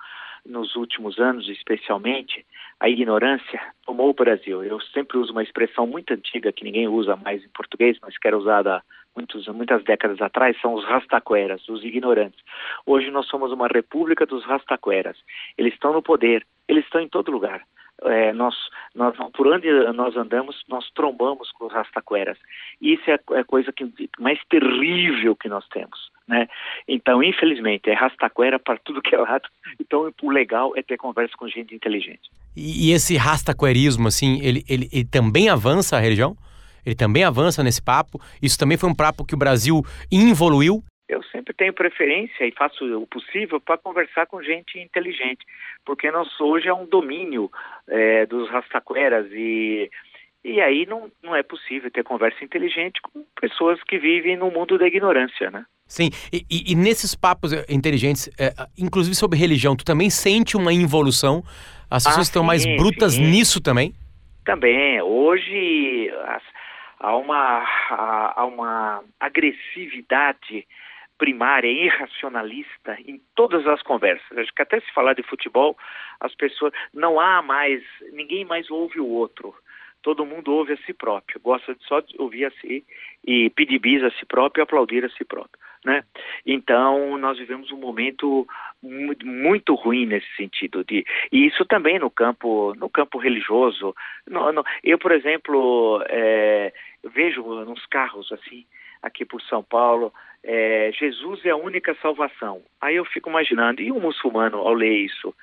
nos 0.44 0.74
últimos 0.76 1.18
anos, 1.18 1.48
especialmente, 1.48 2.44
a 2.80 2.88
ignorância 2.88 3.60
tomou 3.86 4.10
o 4.10 4.14
Brasil. 4.14 4.62
Eu 4.64 4.80
sempre 4.80 5.18
uso 5.18 5.32
uma 5.32 5.42
expressão 5.42 5.86
muito 5.86 6.12
antiga 6.12 6.52
que 6.52 6.64
ninguém 6.64 6.88
usa 6.88 7.16
mais 7.16 7.44
em 7.44 7.48
português, 7.48 7.98
mas 8.02 8.18
que 8.18 8.26
era 8.26 8.36
usada 8.36 8.76
há 8.76 8.82
muitos, 9.14 9.46
muitas 9.48 9.84
décadas 9.84 10.20
atrás, 10.20 10.60
são 10.60 10.74
os 10.74 10.84
rastaqueras, 10.84 11.68
os 11.68 11.84
ignorantes. 11.84 12.40
Hoje 12.84 13.10
nós 13.10 13.26
somos 13.26 13.52
uma 13.52 13.68
república 13.68 14.26
dos 14.26 14.44
rastaqueras. 14.44 15.16
Eles 15.56 15.74
estão 15.74 15.92
no 15.92 16.02
poder, 16.02 16.44
eles 16.66 16.84
estão 16.84 17.00
em 17.00 17.08
todo 17.08 17.30
lugar. 17.30 17.62
É, 18.04 18.32
nós, 18.32 18.54
nós, 18.94 19.16
por 19.32 19.46
onde 19.46 19.68
nós 19.92 20.16
andamos, 20.16 20.62
nós 20.68 20.88
trombamos 20.94 21.50
com 21.52 21.66
os 21.66 21.72
rastaqueras. 21.72 22.38
Isso 22.80 23.02
é 23.10 23.18
a 23.38 23.44
coisa 23.44 23.72
que, 23.72 23.92
mais 24.18 24.38
terrível 24.48 25.36
que 25.36 25.48
nós 25.48 25.66
temos. 25.68 26.10
Né? 26.26 26.48
Então, 26.88 27.22
infelizmente, 27.22 27.90
é 27.90 27.94
rastaquera 27.94 28.58
para 28.58 28.78
tudo 28.78 29.02
que 29.02 29.14
é 29.14 29.18
lado. 29.18 29.48
Então, 29.80 30.12
o 30.22 30.30
legal 30.30 30.72
é 30.76 30.82
ter 30.82 30.96
conversa 30.96 31.34
com 31.36 31.48
gente 31.48 31.74
inteligente. 31.74 32.30
E, 32.56 32.88
e 32.88 32.92
esse 32.92 33.16
rastaquerismo, 33.16 34.08
assim, 34.08 34.40
ele, 34.42 34.64
ele, 34.68 34.88
ele 34.92 35.04
também 35.04 35.48
avança 35.48 35.96
a 35.96 36.00
religião? 36.00 36.36
Ele 36.84 36.94
também 36.94 37.24
avança 37.24 37.62
nesse 37.62 37.80
papo? 37.80 38.20
Isso 38.40 38.58
também 38.58 38.76
foi 38.76 38.90
um 38.90 38.94
papo 38.94 39.24
que 39.24 39.34
o 39.34 39.38
Brasil 39.38 39.82
involuiu? 40.10 40.82
Eu 41.12 41.22
sempre 41.24 41.52
tenho 41.52 41.72
preferência 41.72 42.46
e 42.46 42.52
faço 42.52 42.84
o 42.98 43.06
possível 43.06 43.60
para 43.60 43.78
conversar 43.78 44.26
com 44.26 44.42
gente 44.42 44.78
inteligente, 44.78 45.44
porque 45.84 46.10
nós 46.10 46.28
hoje 46.40 46.68
é 46.68 46.74
um 46.74 46.86
domínio 46.86 47.50
é, 47.88 48.26
dos 48.26 48.48
rastaqueras 48.48 49.26
e 49.32 49.90
e 50.44 50.60
aí 50.60 50.84
não, 50.86 51.08
não 51.22 51.36
é 51.36 51.42
possível 51.42 51.88
ter 51.88 52.02
conversa 52.02 52.44
inteligente 52.44 53.00
com 53.00 53.24
pessoas 53.40 53.80
que 53.84 53.96
vivem 53.96 54.36
no 54.36 54.50
mundo 54.50 54.76
da 54.76 54.88
ignorância, 54.88 55.52
né? 55.52 55.64
Sim, 55.86 56.10
e, 56.32 56.44
e, 56.50 56.72
e 56.72 56.74
nesses 56.74 57.14
papos 57.14 57.52
eh, 57.52 57.64
inteligentes, 57.68 58.28
é, 58.36 58.52
inclusive 58.76 59.14
sobre 59.14 59.38
religião, 59.38 59.76
tu 59.76 59.84
também 59.84 60.10
sente 60.10 60.56
uma 60.56 60.72
involução? 60.72 61.44
As 61.88 62.02
pessoas 62.04 62.26
ah, 62.26 62.30
estão 62.30 62.42
mais 62.42 62.64
brutas 62.76 63.12
sim. 63.12 63.22
nisso 63.22 63.60
também? 63.60 63.94
Também. 64.44 65.00
Hoje 65.00 66.10
há 66.98 67.16
uma, 67.16 67.64
há 68.34 68.44
uma 68.44 69.04
agressividade 69.20 70.66
primária, 71.18 71.68
irracionalista 71.68 72.96
em 73.06 73.20
todas 73.34 73.66
as 73.66 73.82
conversas. 73.82 74.36
Acho 74.36 74.52
que 74.54 74.62
até 74.62 74.80
se 74.80 74.92
falar 74.92 75.14
de 75.14 75.22
futebol, 75.22 75.76
as 76.20 76.34
pessoas 76.34 76.72
não 76.92 77.20
há 77.20 77.42
mais, 77.42 77.82
ninguém 78.12 78.44
mais 78.44 78.70
ouve 78.70 79.00
o 79.00 79.06
outro 79.06 79.54
todo 80.02 80.26
mundo 80.26 80.52
ouve 80.52 80.72
a 80.72 80.76
si 80.78 80.92
próprio, 80.92 81.40
gosta 81.40 81.74
de 81.74 81.84
só 81.84 82.00
de 82.00 82.14
ouvir 82.20 82.46
a 82.46 82.50
si 82.60 82.84
e 83.24 83.48
pedir 83.50 83.78
bis 83.78 84.02
a 84.02 84.10
si 84.10 84.26
próprio 84.26 84.60
e 84.60 84.64
aplaudir 84.64 85.04
a 85.04 85.08
si 85.10 85.24
próprio, 85.24 85.58
né? 85.84 86.04
Então 86.44 87.16
nós 87.16 87.38
vivemos 87.38 87.70
um 87.70 87.78
momento 87.78 88.46
muito, 88.82 89.74
ruim 89.74 90.06
nesse 90.06 90.26
sentido 90.36 90.84
de 90.84 91.06
e 91.30 91.46
isso 91.46 91.64
também 91.64 91.98
no 91.98 92.10
campo 92.10 92.74
no 92.76 92.90
campo 92.90 93.18
religioso. 93.18 93.94
No, 94.28 94.52
no, 94.52 94.64
eu 94.82 94.98
por 94.98 95.12
exemplo 95.12 96.04
é, 96.08 96.72
vejo 97.04 97.42
nos 97.64 97.86
carros 97.86 98.30
assim 98.32 98.66
aqui 99.02 99.24
por 99.24 99.42
São 99.42 99.62
Paulo 99.62 100.12
é, 100.44 100.90
Jesus 100.98 101.44
é 101.44 101.50
a 101.50 101.56
única 101.56 101.94
salvação. 102.00 102.62
Aí 102.80 102.96
eu 102.96 103.04
fico 103.04 103.30
imaginando 103.30 103.82
e 103.82 103.92
um 103.92 104.00
muçulmano 104.00 104.58
ao 104.58 104.72
ler 104.72 104.92
isso 104.92 105.34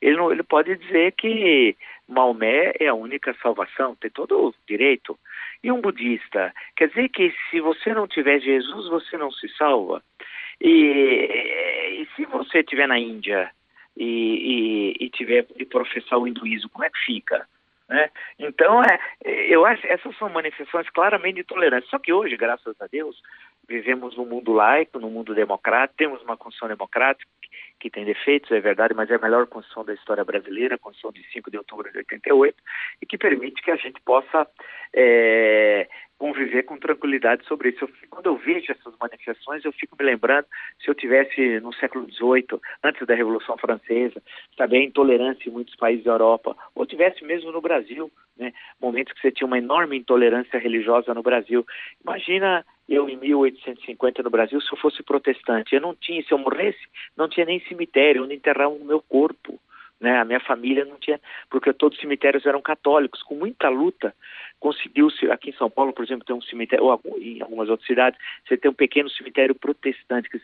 ele, 0.00 0.16
não, 0.16 0.30
ele 0.30 0.42
pode 0.42 0.76
dizer 0.76 1.12
que 1.12 1.76
Maomé 2.06 2.72
é 2.78 2.86
a 2.86 2.94
única 2.94 3.34
salvação, 3.42 3.96
tem 3.96 4.10
todo 4.10 4.48
o 4.48 4.54
direito. 4.66 5.18
E 5.62 5.72
um 5.72 5.80
budista, 5.80 6.54
quer 6.76 6.88
dizer 6.88 7.08
que 7.08 7.34
se 7.50 7.60
você 7.60 7.92
não 7.92 8.06
tiver 8.06 8.40
Jesus, 8.40 8.88
você 8.88 9.16
não 9.16 9.30
se 9.30 9.48
salva. 9.56 10.02
E, 10.60 10.70
e 12.00 12.08
se 12.14 12.24
você 12.26 12.60
estiver 12.60 12.86
na 12.86 12.98
Índia 12.98 13.50
e, 13.96 14.94
e, 15.00 15.04
e 15.04 15.10
tiver 15.10 15.46
e 15.56 15.64
professar 15.64 16.18
o 16.18 16.28
hinduísmo, 16.28 16.70
como 16.70 16.84
é 16.84 16.90
que 16.90 16.98
fica? 17.04 17.46
Né? 17.88 18.10
Então, 18.38 18.82
é, 18.82 18.98
eu 19.24 19.64
acho 19.64 19.86
essas 19.86 20.16
são 20.18 20.28
manifestações 20.28 20.88
claramente 20.90 21.36
de 21.36 21.44
tolerância. 21.44 21.88
Só 21.88 21.98
que 21.98 22.12
hoje, 22.12 22.36
graças 22.36 22.76
a 22.80 22.86
Deus, 22.86 23.20
vivemos 23.68 24.16
num 24.16 24.24
mundo 24.24 24.52
laico, 24.52 24.98
num 24.98 25.10
mundo 25.10 25.34
democrático, 25.34 25.98
temos 25.98 26.22
uma 26.22 26.36
Constituição 26.36 26.68
democrática 26.68 27.30
que 27.78 27.90
tem 27.90 28.04
defeitos, 28.04 28.50
é 28.50 28.60
verdade, 28.60 28.94
mas 28.94 29.10
é 29.10 29.14
a 29.14 29.18
melhor 29.18 29.46
Constituição 29.46 29.84
da 29.84 29.94
história 29.94 30.24
brasileira, 30.24 30.74
a 30.74 30.78
Constituição 30.78 31.12
de 31.12 31.30
5 31.32 31.50
de 31.50 31.58
outubro 31.58 31.90
de 31.92 31.98
88, 31.98 32.56
e 33.00 33.06
que 33.06 33.16
permite 33.16 33.62
que 33.62 33.70
a 33.70 33.76
gente 33.76 34.00
possa 34.00 34.48
é, 34.92 35.86
conviver 36.18 36.64
com 36.64 36.76
tranquilidade 36.76 37.46
sobre 37.46 37.70
isso. 37.70 37.84
Eu, 37.84 37.90
quando 38.10 38.26
eu 38.26 38.36
vejo 38.36 38.72
essas 38.72 38.94
manifestações, 39.00 39.64
eu 39.64 39.72
fico 39.72 39.96
me 39.98 40.04
lembrando 40.04 40.46
se 40.80 40.90
eu 40.90 40.94
tivesse 40.94 41.60
no 41.60 41.72
século 41.74 42.10
XVIII, 42.10 42.60
antes 42.82 43.06
da 43.06 43.14
Revolução 43.14 43.56
Francesa, 43.56 44.20
sabe, 44.56 44.76
a 44.76 44.82
intolerância 44.82 45.48
em 45.48 45.52
muitos 45.52 45.76
países 45.76 46.04
da 46.04 46.12
Europa, 46.12 46.56
ou 46.74 46.84
tivesse 46.84 47.24
mesmo 47.24 47.52
no 47.52 47.60
Brasil, 47.60 48.10
né, 48.38 48.52
momentos 48.80 49.12
que 49.12 49.20
você 49.20 49.32
tinha 49.32 49.46
uma 49.46 49.58
enorme 49.58 49.96
intolerância 49.96 50.58
religiosa 50.58 51.12
no 51.12 51.22
Brasil. 51.22 51.66
Imagina 52.02 52.64
eu 52.88 53.08
em 53.08 53.16
1850 53.16 54.22
no 54.22 54.30
Brasil 54.30 54.60
se 54.60 54.72
eu 54.72 54.78
fosse 54.78 55.02
protestante. 55.02 55.74
Eu 55.74 55.80
não 55.80 55.94
tinha, 55.94 56.22
se 56.22 56.32
eu 56.32 56.38
morresse, 56.38 56.78
não 57.16 57.28
tinha 57.28 57.44
nem 57.44 57.60
cemitério 57.60 58.24
onde 58.24 58.34
enterrar 58.34 58.70
o 58.70 58.84
meu 58.84 59.02
corpo. 59.02 59.58
Né? 60.00 60.16
A 60.16 60.24
minha 60.24 60.40
família 60.40 60.84
não 60.84 60.96
tinha, 60.96 61.20
porque 61.50 61.72
todos 61.72 61.96
os 61.98 62.00
cemitérios 62.00 62.46
eram 62.46 62.62
católicos. 62.62 63.22
Com 63.22 63.34
muita 63.34 63.68
luta, 63.68 64.14
conseguiu-se, 64.60 65.28
aqui 65.30 65.50
em 65.50 65.54
São 65.54 65.68
Paulo, 65.68 65.92
por 65.92 66.04
exemplo, 66.04 66.24
tem 66.24 66.36
um 66.36 66.42
cemitério, 66.42 66.84
ou 66.84 67.00
em 67.18 67.42
algumas 67.42 67.68
outras 67.68 67.86
cidades, 67.86 68.18
você 68.46 68.56
tem 68.56 68.70
um 68.70 68.74
pequeno 68.74 69.10
cemitério 69.10 69.54
protestante, 69.54 70.30
que 70.30 70.40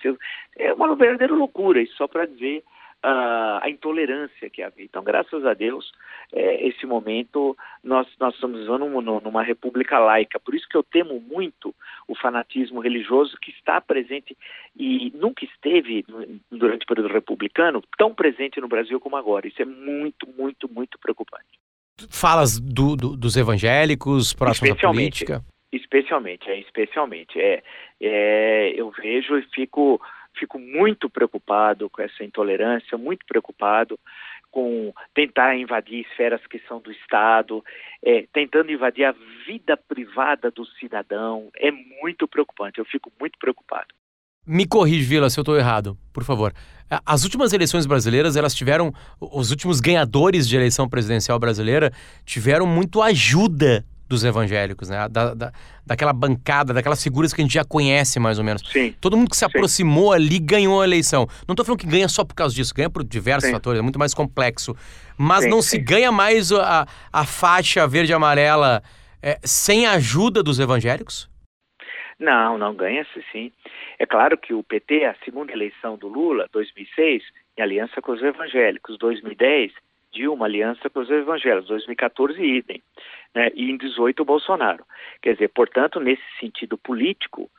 é 0.58 0.72
uma 0.74 0.96
verdadeira 0.96 1.32
loucura, 1.32 1.80
isso 1.80 1.94
só 1.96 2.08
para 2.08 2.26
dizer 2.26 2.64
a 3.06 3.68
intolerância 3.68 4.48
que 4.48 4.62
havia. 4.62 4.84
Então, 4.84 5.04
graças 5.04 5.44
a 5.44 5.52
Deus, 5.52 5.92
é, 6.32 6.66
esse 6.66 6.86
momento 6.86 7.56
nós, 7.82 8.06
nós 8.18 8.34
estamos 8.34 8.60
vivendo 8.60 8.88
numa 9.20 9.42
república 9.42 9.98
laica. 9.98 10.40
Por 10.40 10.54
isso 10.54 10.66
que 10.68 10.76
eu 10.76 10.82
temo 10.82 11.20
muito 11.20 11.74
o 12.08 12.14
fanatismo 12.14 12.80
religioso 12.80 13.36
que 13.40 13.50
está 13.50 13.80
presente 13.80 14.36
e 14.74 15.12
nunca 15.14 15.44
esteve 15.44 16.04
durante 16.50 16.84
o 16.84 16.86
período 16.86 17.12
republicano 17.12 17.82
tão 17.98 18.14
presente 18.14 18.60
no 18.60 18.68
Brasil 18.68 18.98
como 18.98 19.16
agora. 19.16 19.46
Isso 19.46 19.60
é 19.60 19.66
muito, 19.66 20.26
muito, 20.36 20.68
muito 20.72 20.98
preocupante. 20.98 21.44
Falas 22.10 22.58
do, 22.58 22.96
do, 22.96 23.16
dos 23.16 23.36
evangélicos 23.36 24.32
próximos 24.32 24.82
à 24.82 24.88
política? 24.88 25.44
Especialmente, 25.70 26.48
é, 26.48 26.58
especialmente. 26.60 27.38
É, 27.38 27.62
é, 28.00 28.72
eu 28.76 28.90
vejo 28.90 29.36
e 29.36 29.42
fico 29.54 30.00
fico 30.38 30.58
muito 30.58 31.08
preocupado 31.08 31.88
com 31.90 32.02
essa 32.02 32.24
intolerância, 32.24 32.98
muito 32.98 33.24
preocupado 33.26 33.98
com 34.50 34.92
tentar 35.12 35.56
invadir 35.56 36.06
esferas 36.06 36.40
que 36.46 36.60
são 36.68 36.80
do 36.80 36.92
Estado, 36.92 37.64
é, 38.04 38.24
tentando 38.32 38.70
invadir 38.70 39.04
a 39.04 39.14
vida 39.44 39.76
privada 39.76 40.48
do 40.48 40.64
cidadão. 40.78 41.50
É 41.56 41.72
muito 41.72 42.28
preocupante, 42.28 42.78
eu 42.78 42.84
fico 42.84 43.10
muito 43.18 43.36
preocupado. 43.38 43.88
Me 44.46 44.66
corrige, 44.66 45.04
Vila, 45.06 45.30
se 45.30 45.40
eu 45.40 45.42
estou 45.42 45.56
errado, 45.56 45.98
por 46.12 46.22
favor. 46.22 46.52
As 47.04 47.24
últimas 47.24 47.52
eleições 47.52 47.86
brasileiras, 47.86 48.36
elas 48.36 48.54
tiveram. 48.54 48.92
Os 49.18 49.50
últimos 49.50 49.80
ganhadores 49.80 50.46
de 50.46 50.54
eleição 50.54 50.88
presidencial 50.88 51.38
brasileira 51.38 51.90
tiveram 52.24 52.66
muito 52.66 53.02
ajuda 53.02 53.84
dos 54.08 54.24
evangélicos, 54.24 54.88
né? 54.88 55.08
Da, 55.08 55.34
da, 55.34 55.52
daquela 55.84 56.12
bancada, 56.12 56.72
daquelas 56.72 57.02
figuras 57.02 57.32
que 57.32 57.40
a 57.40 57.44
gente 57.44 57.54
já 57.54 57.64
conhece 57.64 58.20
mais 58.20 58.38
ou 58.38 58.44
menos. 58.44 58.62
Sim. 58.70 58.94
Todo 59.00 59.16
mundo 59.16 59.30
que 59.30 59.36
se 59.36 59.40
Sim. 59.40 59.46
aproximou 59.46 60.12
ali 60.12 60.38
ganhou 60.38 60.80
a 60.80 60.84
eleição. 60.84 61.26
Não 61.48 61.52
estou 61.52 61.64
falando 61.64 61.80
que 61.80 61.86
ganha 61.86 62.08
só 62.08 62.24
por 62.24 62.34
causa 62.34 62.54
disso, 62.54 62.74
ganha 62.74 62.90
por 62.90 63.02
diversos 63.02 63.46
Sim. 63.46 63.52
fatores, 63.52 63.78
é 63.78 63.82
muito 63.82 63.98
mais 63.98 64.14
complexo. 64.14 64.76
Mas 65.16 65.44
Sim, 65.44 65.50
não 65.50 65.62
sim. 65.62 65.70
se 65.70 65.78
ganha 65.78 66.12
mais 66.12 66.52
a, 66.52 66.86
a 67.12 67.24
faixa 67.24 67.86
verde 67.86 68.12
e 68.12 68.14
amarela 68.14 68.82
é, 69.22 69.38
sem 69.42 69.86
a 69.86 69.92
ajuda 69.92 70.42
dos 70.42 70.60
evangélicos? 70.60 71.30
Não, 72.18 72.58
não 72.58 72.74
ganha-se 72.74 73.24
sim. 73.32 73.50
É 73.98 74.06
claro 74.06 74.36
que 74.36 74.54
o 74.54 74.62
PT, 74.62 75.04
a 75.04 75.16
segunda 75.24 75.52
eleição 75.52 75.96
do 75.96 76.08
Lula, 76.08 76.48
2006, 76.52 77.22
em 77.56 77.62
aliança 77.62 78.00
com 78.00 78.12
os 78.12 78.22
evangélicos. 78.22 78.98
2010, 78.98 79.72
Dilma, 80.14 80.46
aliança 80.46 80.88
com 80.88 81.00
os 81.00 81.10
evangélicos. 81.10 81.68
2014, 81.68 82.40
idem. 82.42 82.82
Né? 83.34 83.50
E 83.54 83.70
em 83.70 83.76
18, 83.76 84.20
o 84.20 84.24
Bolsonaro. 84.24 84.84
Quer 85.20 85.34
dizer, 85.34 85.48
portanto, 85.48 86.00
nesse 86.00 86.22
sentido 86.40 86.78
político, 86.78 87.50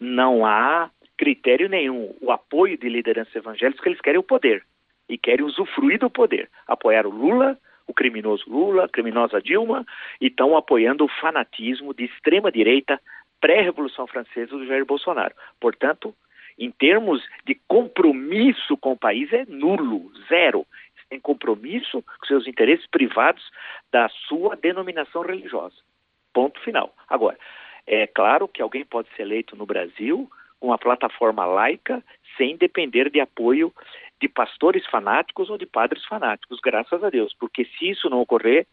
não 0.00 0.46
há 0.46 0.90
critério 1.16 1.68
nenhum. 1.68 2.14
O 2.20 2.30
apoio 2.30 2.78
de 2.78 2.88
lideranças 2.88 3.34
evangélicas, 3.34 3.82
que 3.82 3.88
eles 3.88 4.00
querem 4.00 4.20
o 4.20 4.24
poder. 4.24 4.64
E 5.08 5.18
querem 5.18 5.44
usufruir 5.44 5.98
do 5.98 6.08
poder. 6.08 6.48
Apoiar 6.66 7.06
o 7.06 7.10
Lula, 7.10 7.58
o 7.86 7.92
criminoso 7.92 8.44
Lula, 8.48 8.84
a 8.84 8.88
criminosa 8.88 9.42
Dilma, 9.42 9.84
e 10.20 10.28
estão 10.28 10.56
apoiando 10.56 11.04
o 11.04 11.08
fanatismo 11.20 11.92
de 11.92 12.04
extrema-direita 12.04 13.00
pré-revolução 13.40 14.06
francesa 14.06 14.56
do 14.56 14.66
Jair 14.66 14.86
Bolsonaro. 14.86 15.34
Portanto, 15.60 16.14
em 16.58 16.70
termos 16.70 17.22
de 17.44 17.54
compromisso 17.66 18.76
com 18.76 18.92
o 18.92 18.96
país, 18.96 19.32
é 19.32 19.44
nulo, 19.46 20.10
zero. 20.28 20.66
Tem 21.14 21.20
compromisso 21.20 22.02
com 22.02 22.26
seus 22.26 22.44
interesses 22.48 22.84
privados 22.88 23.48
da 23.92 24.08
sua 24.26 24.56
denominação 24.56 25.22
religiosa. 25.22 25.76
Ponto 26.32 26.58
final. 26.62 26.92
Agora, 27.08 27.38
é 27.86 28.04
claro 28.08 28.48
que 28.48 28.60
alguém 28.60 28.84
pode 28.84 29.08
ser 29.14 29.22
eleito 29.22 29.54
no 29.54 29.64
Brasil 29.64 30.28
com 30.58 30.66
uma 30.66 30.78
plataforma 30.78 31.44
laica 31.44 32.02
sem 32.36 32.56
depender 32.56 33.10
de 33.10 33.20
apoio 33.20 33.72
de 34.20 34.28
pastores 34.28 34.84
fanáticos 34.86 35.48
ou 35.50 35.56
de 35.56 35.66
padres 35.66 36.04
fanáticos, 36.04 36.58
graças 36.60 37.04
a 37.04 37.10
Deus, 37.10 37.32
porque 37.38 37.64
se 37.64 37.90
isso 37.90 38.10
não 38.10 38.20
ocorrer, 38.20 38.66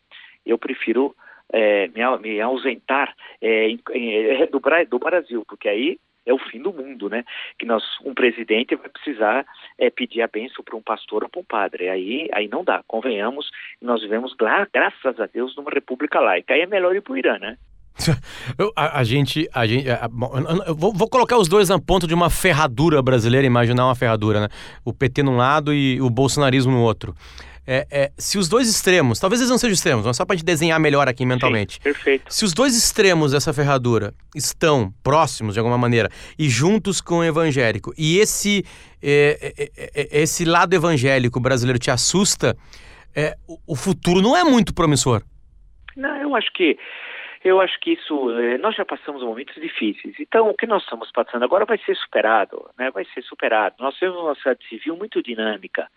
eu 0.44 0.58
prefiro 0.58 1.16
é, 1.54 1.90
me, 1.90 2.18
me, 2.18 2.42
ausentar 2.42 3.16
é, 3.40 3.68
em, 3.68 3.80
em, 3.94 4.46
do, 4.48 4.60
do, 4.90 5.00
Brasil, 5.00 5.44
porque 5.48 5.70
aí 5.70 6.00
é 6.26 6.34
o 6.34 6.38
fim 6.38 6.62
do 6.62 6.74
mundo, 6.74 7.10
né? 7.10 7.24
Que 7.58 7.66
nós, 7.66 7.84
um 8.06 8.14
presidente 8.14 8.76
vai 8.76 8.90
precisar 8.90 9.46
é, 9.78 9.90
pedir 9.90 10.22
a 10.22 10.28
bênção 10.28 10.64
para 10.64 10.76
um 10.76 10.82
pastor 10.82 11.24
ou 11.24 11.30
para 11.30 11.42
um 11.42 11.46
padre. 11.46 11.90
Aí, 11.90 12.30
aí 12.34 12.48
não 12.48 12.64
dá. 12.64 12.84
Convenhamos, 12.88 13.50
nós 13.82 14.02
vivemos, 14.02 14.34
graças 14.72 15.20
a 15.20 15.26
Deus, 15.26 15.56
numa 15.56 15.72
república 15.72 16.20
laica. 16.20 16.54
Aí 16.54 16.62
é 16.62 16.68
melhor 16.68 16.96
ir 16.96 17.02
para 17.02 17.14
o 17.14 17.18
Irã, 17.18 17.38
né? 17.40 17.58
a, 18.76 19.00
a, 19.00 19.04
gente, 19.04 19.50
a 19.54 19.66
gente, 19.66 19.90
a, 19.90 20.10
eu 20.66 20.76
vou, 20.76 20.94
vou, 20.94 21.10
colocar 21.10 21.38
os 21.38 21.48
dois 21.48 21.70
na 21.70 21.80
ponta 21.80 22.08
de 22.08 22.14
uma 22.14 22.30
ferradura 22.30 23.02
brasileira, 23.02 23.46
imaginar 23.46 23.86
uma 23.86 23.96
ferradura, 23.96 24.42
né? 24.42 24.48
O 24.86 24.94
PT 24.94 25.24
num 25.24 25.36
lado 25.36 25.74
e 25.74 26.02
o 26.02 26.10
bolsonarismo 26.10 26.72
no 26.72 26.82
outro. 26.82 27.14
É, 27.66 27.88
é, 27.92 28.12
se 28.18 28.38
os 28.38 28.50
dois 28.50 28.68
extremos, 28.68 29.20
talvez 29.20 29.40
eles 29.40 29.50
não 29.50 29.58
sejam 29.58 29.74
extremos, 29.74 30.06
mas 30.06 30.18
só 30.18 30.26
para 30.26 30.34
a 30.34 30.38
gente 30.38 30.46
desenhar 30.46 30.80
melhor 30.80 31.08
aqui 31.08 31.26
mentalmente. 31.26 31.76
Sim, 31.76 31.80
perfeito. 31.82 32.34
Se 32.34 32.44
os 32.44 32.54
dois 32.54 32.76
extremos 32.76 33.32
dessa 33.32 33.54
ferradura 33.54 34.14
estão 34.36 34.92
próximos 35.04 35.54
de 35.54 35.60
alguma 35.60 35.78
maneira 35.78 36.10
e 36.38 36.50
juntos 36.50 37.00
com 37.00 37.20
o 37.20 37.24
evangélico, 37.24 37.94
e 37.98 38.18
esse, 38.18 38.66
é, 39.02 39.70
esse 40.12 40.44
lado 40.44 40.74
evangélico 40.74 41.40
brasileiro 41.40 41.78
te 41.78 41.92
assusta, 41.92 42.58
o 43.68 43.76
futuro 43.76 44.22
não 44.22 44.36
é 44.36 44.44
muito 44.44 44.74
promissor. 44.74 45.22
Não, 45.96 46.16
eu 46.18 46.36
acho 46.36 46.52
que 46.54 46.78
eu 47.44 47.60
acho 47.60 47.80
que 47.80 47.94
isso, 47.94 48.28
nós 48.60 48.76
já 48.76 48.86
passamos 48.86 49.24
momentos 49.24 49.56
difíceis. 49.56 50.16
Então, 50.20 50.50
o 50.50 50.54
que 50.54 50.68
nós 50.68 50.84
estamos 50.84 51.12
passando 51.12 51.44
agora 51.44 51.66
vai 51.66 51.78
ser 51.80 51.96
superado, 51.96 52.70
né? 52.78 52.92
Vai 52.92 53.04
ser 53.06 53.24
superado. 53.24 53.76
Nós 53.80 53.98
temos 53.98 54.18
uma 54.18 54.36
sociedade 54.36 54.68
civil 54.68 54.96
muito 54.96 55.24
dinâmica, 55.24 55.90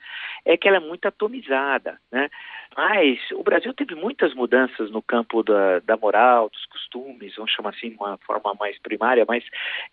é 0.45 0.57
que 0.57 0.67
ela 0.67 0.79
é 0.79 0.81
muito 0.81 1.07
atomizada, 1.07 2.01
né? 2.11 2.31
Mas 2.77 3.19
o 3.33 3.43
Brasil 3.43 3.75
teve 3.75 3.95
muitas 3.95 4.33
mudanças 4.35 4.91
no 4.91 5.03
campo 5.03 5.43
da, 5.43 5.81
da 5.81 5.97
moral, 5.97 6.49
dos 6.49 6.65
costumes, 6.67 7.37
vamos 7.37 7.53
chamar 7.53 7.71
assim 7.71 7.91
de 7.91 7.97
uma 7.97 8.17
forma 8.19 8.55
mais 8.59 8.79
primária, 8.79 9.25
mas 9.29 9.45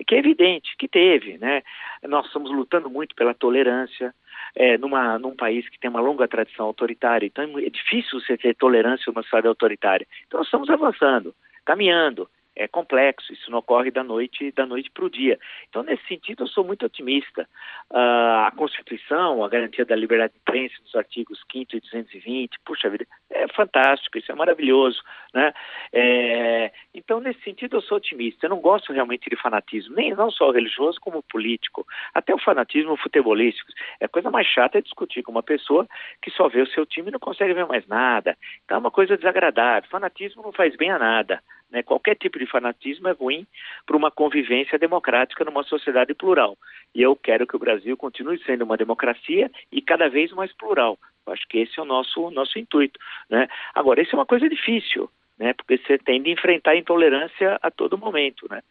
que 0.08 0.16
é 0.16 0.20
evidente 0.20 0.76
que 0.78 0.88
teve, 0.88 1.38
né? 1.38 1.62
Nós 2.04 2.26
estamos 2.28 2.50
lutando 2.52 2.90
muito 2.90 3.14
pela 3.14 3.34
tolerância, 3.34 4.14
é, 4.56 4.78
numa, 4.78 5.18
num 5.18 5.36
país 5.36 5.68
que 5.70 5.80
tem 5.80 5.90
uma 5.90 6.02
longa 6.02 6.28
tradição 6.28 6.66
autoritária, 6.66 7.26
então 7.26 7.58
é 7.60 7.70
difícil 7.70 8.20
você 8.20 8.38
ter 8.38 8.56
tolerância 8.56 9.06
numa 9.08 9.24
sociedade 9.24 9.48
autoritária. 9.48 10.08
Então 10.28 10.40
nós 10.40 10.48
estamos 10.48 10.70
avançando, 10.70 11.34
caminhando. 11.66 12.30
É 12.56 12.68
complexo, 12.68 13.32
isso 13.32 13.50
não 13.50 13.60
ocorre 13.60 13.92
da 13.92 14.04
noite 14.04 14.52
da 14.52 14.66
noite 14.66 14.92
para 14.92 15.06
o 15.06 15.10
dia. 15.10 15.40
Então, 15.70 15.84
nesse 15.84 16.06
sentido, 16.06 16.44
eu 16.44 16.48
sou 16.48 16.64
muito 16.66 16.86
otimista. 16.86 17.48
Uh, 17.90 18.46
a 18.48 18.54
Constituição, 18.56 19.44
a 19.44 19.50
garantia 19.50 19.86
da 19.86 19.96
liberdade 19.96 20.34
de 20.34 20.40
imprensa, 20.40 20.76
nos 20.82 20.96
artigos 20.96 21.40
5 21.52 21.76
e 21.76 21.80
220, 21.80 22.60
puxa 22.66 22.90
vida, 22.90 23.08
é 23.30 23.48
fantástico, 23.48 24.18
isso 24.18 24.32
é 24.32 24.36
maravilhoso. 24.36 25.02
Né? 25.34 25.54
É, 25.94 26.72
então, 26.94 27.22
nesse 27.22 27.42
sentido, 27.42 27.78
eu 27.78 27.82
sou 27.82 27.98
otimista. 27.98 28.46
Eu 28.46 28.50
não 28.50 28.60
gosto 28.60 28.92
realmente 28.92 29.30
de 29.30 29.42
fanatismo, 29.42 29.96
nem 29.96 30.14
não 30.14 30.30
só 30.30 30.52
religioso 30.52 31.00
como 31.00 31.24
político. 31.24 31.88
Até 32.14 32.34
o 32.34 32.40
fanatismo 32.40 32.98
futebolístico. 32.98 33.72
É 34.00 34.06
a 34.06 34.10
coisa 34.10 34.30
mais 34.30 34.46
chata 34.46 34.78
é 34.78 34.82
discutir 34.82 35.24
com 35.24 35.32
uma 35.32 35.44
pessoa 35.44 35.88
que 36.22 36.30
só 36.32 36.50
vê 36.50 36.62
o 36.62 36.68
seu 36.68 36.86
time 36.86 37.10
e 37.10 37.12
não 37.12 37.20
consegue 37.20 37.54
ver 37.54 37.66
mais 37.66 37.88
nada. 37.88 38.38
Então, 38.66 38.76
é 38.76 38.80
uma 38.80 38.92
coisa 38.92 39.16
desagradável. 39.16 39.90
Fanatismo 39.90 40.44
não 40.44 40.52
faz 40.52 40.76
bem 40.76 40.92
a 40.92 41.00
nada. 41.00 41.42
Né? 41.72 41.82
Qualquer 41.82 42.16
tipo 42.16 42.38
de 42.38 42.46
fanatismo 42.46 43.08
é 43.08 43.14
ruim 43.14 43.48
para 43.86 43.96
uma 43.96 44.12
convivência 44.12 44.78
democrática 44.78 45.46
numa 45.46 45.64
sociedade 45.64 46.14
plural. 46.14 46.58
E 46.94 47.02
eu 47.02 47.16
quero 47.16 47.48
que 47.48 47.56
o 47.56 47.60
Brasil 47.60 47.96
continue 47.96 48.44
sendo 48.44 48.64
uma 48.64 48.78
democracia 48.78 49.50
e 49.72 49.82
cada 49.82 50.10
vez 50.10 50.32
mais 50.34 50.52
plural. 50.54 51.00
Eu 51.26 51.34
acho 51.34 51.48
que 51.48 51.60
esse 51.60 51.80
é 51.80 51.82
o 51.82 51.86
nosso, 51.86 52.30
nosso 52.32 52.60
intuito. 52.60 53.00
Né? 53.30 53.48
Agora, 53.74 54.02
isso 54.02 54.16
é 54.16 54.20
uma 54.20 54.26
coisa 54.26 54.50
difícil, 54.50 55.10
né? 55.40 55.54
porque 55.54 55.78
você 55.78 55.98
tem 55.98 56.22
de 56.22 56.32
enfrentar 56.32 56.72
a 56.72 56.78
intolerância 56.78 57.58
a 57.62 57.72
todo 57.72 57.98
momento. 57.98 58.48
Né? 58.50 58.62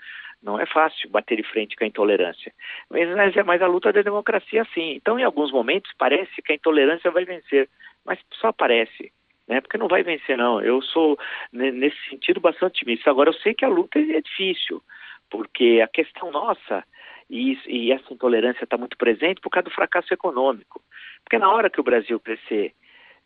Não 0.42 0.58
é 0.58 0.66
fácil 0.66 1.08
bater 1.08 1.36
de 1.36 1.42
frente 1.42 1.76
com 1.76 1.84
a 1.84 1.86
intolerância. 1.86 2.52
Mas 2.90 3.36
é 3.36 3.42
mais 3.42 3.62
a 3.62 3.66
luta 3.66 3.92
da 3.92 4.02
democracia, 4.02 4.66
sim. 4.74 4.92
Então, 4.92 5.18
em 5.18 5.24
alguns 5.24 5.50
momentos, 5.50 5.90
parece 5.96 6.42
que 6.42 6.52
a 6.52 6.54
intolerância 6.56 7.10
vai 7.10 7.24
vencer, 7.24 7.68
mas 8.04 8.18
só 8.34 8.52
parece 8.52 9.12
né? 9.50 9.60
Porque 9.60 9.76
não 9.76 9.88
vai 9.88 10.04
vencer, 10.04 10.38
não. 10.38 10.62
Eu 10.62 10.80
sou, 10.80 11.18
nesse 11.52 11.98
sentido, 12.08 12.40
bastante 12.40 12.84
otimista. 12.84 13.10
Agora, 13.10 13.30
eu 13.30 13.34
sei 13.34 13.52
que 13.52 13.64
a 13.64 13.68
luta 13.68 13.98
é 13.98 14.20
difícil, 14.20 14.80
porque 15.28 15.80
a 15.82 15.88
questão 15.88 16.30
nossa, 16.30 16.84
e, 17.28 17.58
e 17.66 17.90
essa 17.90 18.14
intolerância 18.14 18.62
está 18.62 18.78
muito 18.78 18.96
presente 18.96 19.40
por 19.40 19.50
causa 19.50 19.64
do 19.64 19.74
fracasso 19.74 20.14
econômico. 20.14 20.80
Porque 21.24 21.36
na 21.36 21.50
hora 21.50 21.68
que 21.68 21.80
o 21.80 21.84
Brasil 21.84 22.20
crescer 22.20 22.72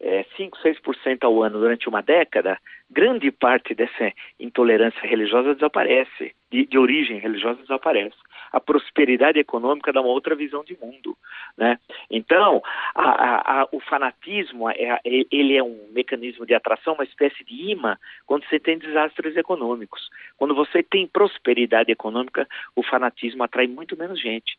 é, 0.00 0.24
5, 0.34 0.58
6% 0.58 1.18
ao 1.24 1.42
ano 1.42 1.58
durante 1.58 1.90
uma 1.90 2.00
década, 2.00 2.58
grande 2.90 3.30
parte 3.30 3.74
dessa 3.74 4.10
intolerância 4.40 5.06
religiosa 5.06 5.54
desaparece, 5.54 6.34
de, 6.54 6.66
de 6.66 6.78
origem 6.78 7.18
religiosa 7.18 7.60
desaparece 7.60 8.16
a 8.54 8.60
prosperidade 8.60 9.36
econômica 9.40 9.92
dá 9.92 10.00
uma 10.00 10.10
outra 10.10 10.36
visão 10.36 10.62
de 10.62 10.78
mundo, 10.80 11.18
né? 11.58 11.76
Então, 12.08 12.62
a, 12.94 13.02
a, 13.02 13.62
a, 13.62 13.68
o 13.72 13.80
fanatismo 13.80 14.70
é, 14.70 15.00
ele 15.04 15.56
é 15.56 15.62
um 15.62 15.88
mecanismo 15.90 16.46
de 16.46 16.54
atração, 16.54 16.94
uma 16.94 17.02
espécie 17.02 17.42
de 17.42 17.72
imã 17.72 17.98
quando 18.24 18.48
você 18.48 18.60
tem 18.60 18.78
desastres 18.78 19.36
econômicos. 19.36 20.08
Quando 20.36 20.54
você 20.54 20.84
tem 20.84 21.04
prosperidade 21.08 21.90
econômica, 21.90 22.46
o 22.76 22.82
fanatismo 22.84 23.42
atrai 23.42 23.66
muito 23.66 23.96
menos 23.96 24.20
gente, 24.20 24.56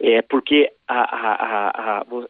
é 0.00 0.22
porque 0.22 0.72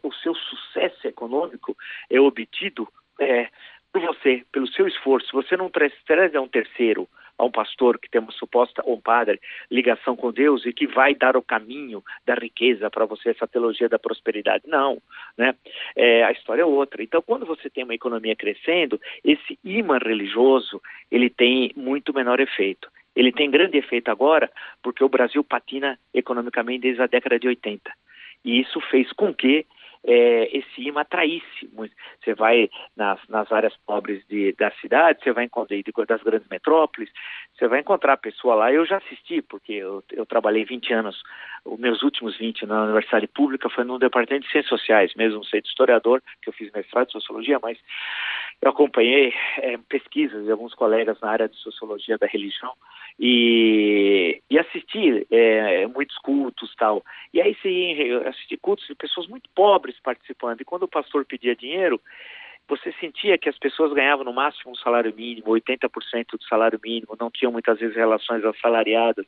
o 0.03 0.13
seu 0.21 0.35
sucesso 0.35 1.07
econômico 1.07 1.75
é 2.11 2.19
obtido 2.19 2.87
é, 3.19 3.49
por 3.91 4.01
você, 4.01 4.43
pelo 4.51 4.67
seu 4.67 4.87
esforço. 4.87 5.31
Você 5.33 5.57
não 5.57 5.71
traz 5.71 6.35
a 6.35 6.41
um 6.41 6.47
terceiro 6.47 7.09
a 7.37 7.45
um 7.45 7.51
pastor 7.51 7.99
que 7.99 8.09
tem 8.09 8.19
uma 8.19 8.31
suposta, 8.31 8.81
ou 8.85 8.95
um 8.95 9.01
padre, 9.01 9.39
ligação 9.69 10.15
com 10.15 10.31
Deus 10.31 10.65
e 10.65 10.73
que 10.73 10.87
vai 10.87 11.13
dar 11.13 11.37
o 11.37 11.41
caminho 11.41 12.03
da 12.25 12.33
riqueza 12.33 12.89
para 12.89 13.05
você, 13.05 13.29
essa 13.29 13.47
teologia 13.47 13.87
da 13.87 13.99
prosperidade. 13.99 14.63
Não, 14.67 15.01
né? 15.37 15.55
É, 15.95 16.23
a 16.23 16.31
história 16.31 16.63
é 16.63 16.65
outra. 16.65 17.03
Então, 17.03 17.21
quando 17.21 17.45
você 17.45 17.69
tem 17.69 17.83
uma 17.83 17.95
economia 17.95 18.35
crescendo, 18.35 18.99
esse 19.23 19.59
imã 19.63 19.97
religioso, 19.97 20.81
ele 21.11 21.29
tem 21.29 21.71
muito 21.75 22.13
menor 22.13 22.39
efeito. 22.39 22.89
Ele 23.15 23.31
tem 23.31 23.49
grande 23.49 23.77
efeito 23.77 24.09
agora 24.09 24.51
porque 24.81 25.03
o 25.03 25.09
Brasil 25.09 25.43
patina 25.43 25.99
economicamente 26.13 26.81
desde 26.81 27.01
a 27.01 27.07
década 27.07 27.39
de 27.39 27.47
80. 27.47 27.91
E 28.45 28.59
isso 28.59 28.79
fez 28.81 29.11
com 29.13 29.33
que 29.33 29.65
é, 30.07 30.57
esse 30.57 30.81
imã 30.81 31.01
atraísse 31.01 31.69
muito. 31.73 31.93
Você 32.23 32.33
vai 32.33 32.69
nas, 32.95 33.19
nas 33.27 33.51
áreas 33.51 33.75
pobres 33.85 34.25
de, 34.27 34.53
da 34.53 34.71
cidade, 34.79 35.21
você 35.21 35.33
vai 35.33 35.43
encontrar 35.43 35.77
das 36.07 36.23
grandes 36.23 36.47
metrópoles, 36.47 37.09
você 37.53 37.67
vai 37.67 37.81
encontrar 37.81 38.13
a 38.13 38.17
pessoa 38.17 38.55
lá. 38.55 38.71
Eu 38.71 38.85
já 38.85 38.97
assisti, 38.97 39.41
porque 39.41 39.73
eu, 39.73 40.01
eu 40.13 40.25
trabalhei 40.25 40.63
20 40.63 40.93
anos, 40.93 41.21
os 41.65 41.77
meus 41.77 42.01
últimos 42.01 42.37
20 42.37 42.65
na 42.65 42.83
Universidade 42.83 43.27
Pública 43.27 43.69
foi 43.69 43.83
no 43.83 43.99
Departamento 43.99 44.45
de 44.45 44.51
Ciências 44.51 44.79
Sociais, 44.79 45.13
mesmo 45.15 45.43
sendo 45.43 45.65
historiador, 45.65 46.23
que 46.41 46.49
eu 46.49 46.53
fiz 46.53 46.71
mestrado 46.71 47.07
de 47.07 47.13
Sociologia, 47.13 47.59
mas 47.61 47.77
eu 48.61 48.69
acompanhei 48.69 49.33
é, 49.57 49.77
pesquisas 49.89 50.45
de 50.45 50.51
alguns 50.51 50.73
colegas 50.73 51.19
na 51.19 51.29
área 51.29 51.49
de 51.49 51.57
Sociologia 51.57 52.17
da 52.17 52.27
Religião, 52.27 52.73
e, 53.19 54.41
e 54.49 54.59
assisti 54.59 55.25
é, 55.31 55.87
muitos 55.87 56.17
cultos 56.19 56.73
tal. 56.75 57.03
E 57.33 57.41
aí 57.41 57.55
sim, 57.61 57.95
assisti 58.27 58.57
cultos 58.57 58.85
de 58.87 58.95
pessoas 58.95 59.27
muito 59.27 59.49
pobres 59.55 59.99
participando. 60.01 60.61
E 60.61 60.65
quando 60.65 60.83
o 60.83 60.87
pastor 60.87 61.25
pedia 61.25 61.55
dinheiro, 61.55 61.99
você 62.67 62.93
sentia 62.99 63.37
que 63.37 63.47
as 63.47 63.57
pessoas 63.57 63.93
ganhavam 63.93 64.25
no 64.25 64.33
máximo 64.33 64.71
um 64.71 64.75
salário 64.75 65.13
mínimo, 65.15 65.47
80% 65.47 66.37
do 66.37 66.43
salário 66.43 66.79
mínimo, 66.83 67.15
não 67.19 67.31
tinham 67.31 67.51
muitas 67.51 67.79
vezes 67.79 67.95
relações 67.95 68.43
assalariadas 68.43 69.25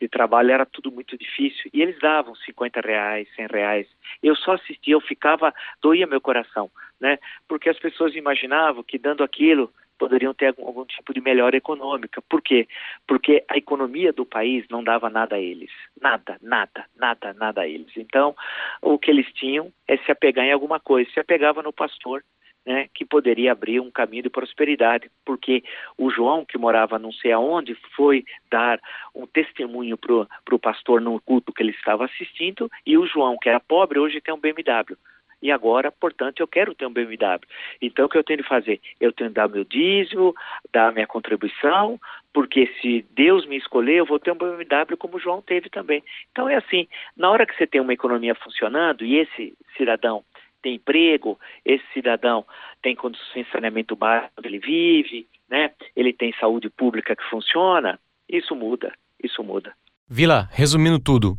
de 0.00 0.08
trabalho, 0.08 0.50
era 0.50 0.64
tudo 0.64 0.90
muito 0.90 1.16
difícil. 1.16 1.70
E 1.72 1.82
eles 1.82 1.98
davam 1.98 2.34
50 2.34 2.80
reais, 2.80 3.28
100 3.36 3.46
reais. 3.48 3.86
Eu 4.22 4.34
só 4.34 4.52
assistia, 4.52 4.94
eu 4.94 5.00
ficava, 5.00 5.52
doía 5.82 6.06
meu 6.06 6.20
coração, 6.20 6.70
né? 6.98 7.18
Porque 7.46 7.68
as 7.68 7.78
pessoas 7.78 8.14
imaginavam 8.16 8.82
que 8.82 8.98
dando 8.98 9.22
aquilo 9.22 9.70
poderiam 9.98 10.32
ter 10.32 10.48
algum, 10.48 10.66
algum, 10.66 10.84
tipo 10.84 11.12
de 11.12 11.20
melhora 11.20 11.56
econômica. 11.56 12.22
Por 12.22 12.40
quê? 12.40 12.68
Porque 13.06 13.44
a 13.48 13.56
economia 13.56 14.12
do 14.12 14.24
país 14.24 14.64
não 14.70 14.82
dava 14.82 15.10
nada 15.10 15.36
a 15.36 15.40
eles. 15.40 15.70
Nada, 16.00 16.38
nada, 16.40 16.86
nada, 16.96 17.34
nada 17.34 17.62
a 17.62 17.68
eles. 17.68 17.96
Então, 17.96 18.34
o 18.80 18.98
que 18.98 19.10
eles 19.10 19.26
tinham 19.34 19.72
é 19.86 19.96
se 19.98 20.10
apegar 20.10 20.44
em 20.44 20.52
alguma 20.52 20.78
coisa. 20.78 21.10
Se 21.10 21.20
apegava 21.20 21.62
no 21.62 21.72
pastor, 21.72 22.22
né, 22.64 22.86
que 22.92 23.04
poderia 23.04 23.52
abrir 23.52 23.80
um 23.80 23.90
caminho 23.90 24.24
de 24.24 24.30
prosperidade, 24.30 25.10
porque 25.24 25.64
o 25.96 26.10
João, 26.10 26.44
que 26.44 26.58
morava 26.58 26.98
não 26.98 27.10
sei 27.10 27.32
aonde, 27.32 27.74
foi 27.96 28.24
dar 28.50 28.78
um 29.14 29.26
testemunho 29.26 29.96
para 29.96 30.54
o 30.54 30.58
pastor 30.58 31.00
no 31.00 31.18
culto 31.20 31.52
que 31.52 31.62
ele 31.62 31.72
estava 31.72 32.04
assistindo, 32.04 32.70
e 32.84 32.98
o 32.98 33.06
João, 33.06 33.38
que 33.40 33.48
era 33.48 33.58
pobre, 33.58 33.98
hoje 33.98 34.20
tem 34.20 34.34
um 34.34 34.38
BMW 34.38 34.98
e 35.40 35.50
agora, 35.50 35.92
portanto, 35.92 36.40
eu 36.40 36.48
quero 36.48 36.74
ter 36.74 36.86
um 36.86 36.92
BMW. 36.92 37.40
Então, 37.80 38.06
o 38.06 38.08
que 38.08 38.18
eu 38.18 38.24
tenho 38.24 38.42
de 38.42 38.48
fazer? 38.48 38.80
Eu 39.00 39.12
tenho 39.12 39.30
de 39.30 39.34
dar 39.34 39.48
meu 39.48 39.64
dízimo, 39.64 40.34
dar 40.72 40.92
minha 40.92 41.06
contribuição, 41.06 41.98
porque 42.32 42.72
se 42.80 43.06
Deus 43.10 43.46
me 43.46 43.56
escolher, 43.56 43.96
eu 43.96 44.06
vou 44.06 44.18
ter 44.18 44.32
um 44.32 44.36
BMW 44.36 44.96
como 44.98 45.20
João 45.20 45.40
teve 45.40 45.68
também. 45.70 46.02
Então, 46.32 46.48
é 46.48 46.56
assim, 46.56 46.88
na 47.16 47.30
hora 47.30 47.46
que 47.46 47.56
você 47.56 47.66
tem 47.66 47.80
uma 47.80 47.92
economia 47.92 48.34
funcionando 48.34 49.04
e 49.04 49.16
esse 49.16 49.54
cidadão 49.76 50.24
tem 50.60 50.74
emprego, 50.74 51.38
esse 51.64 51.84
cidadão 51.92 52.44
tem 52.82 52.94
condições 52.94 53.46
de 53.46 53.52
saneamento 53.52 53.94
básico 53.94 54.32
ele 54.44 54.58
vive, 54.58 55.26
né? 55.48 55.70
ele 55.94 56.12
tem 56.12 56.34
saúde 56.38 56.68
pública 56.68 57.14
que 57.14 57.22
funciona, 57.30 57.98
isso 58.28 58.54
muda, 58.54 58.92
isso 59.22 59.42
muda. 59.42 59.72
Vila, 60.08 60.48
resumindo 60.52 60.98
tudo, 60.98 61.38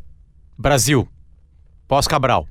Brasil, 0.57 1.07
pós-Cabral, 1.88 2.45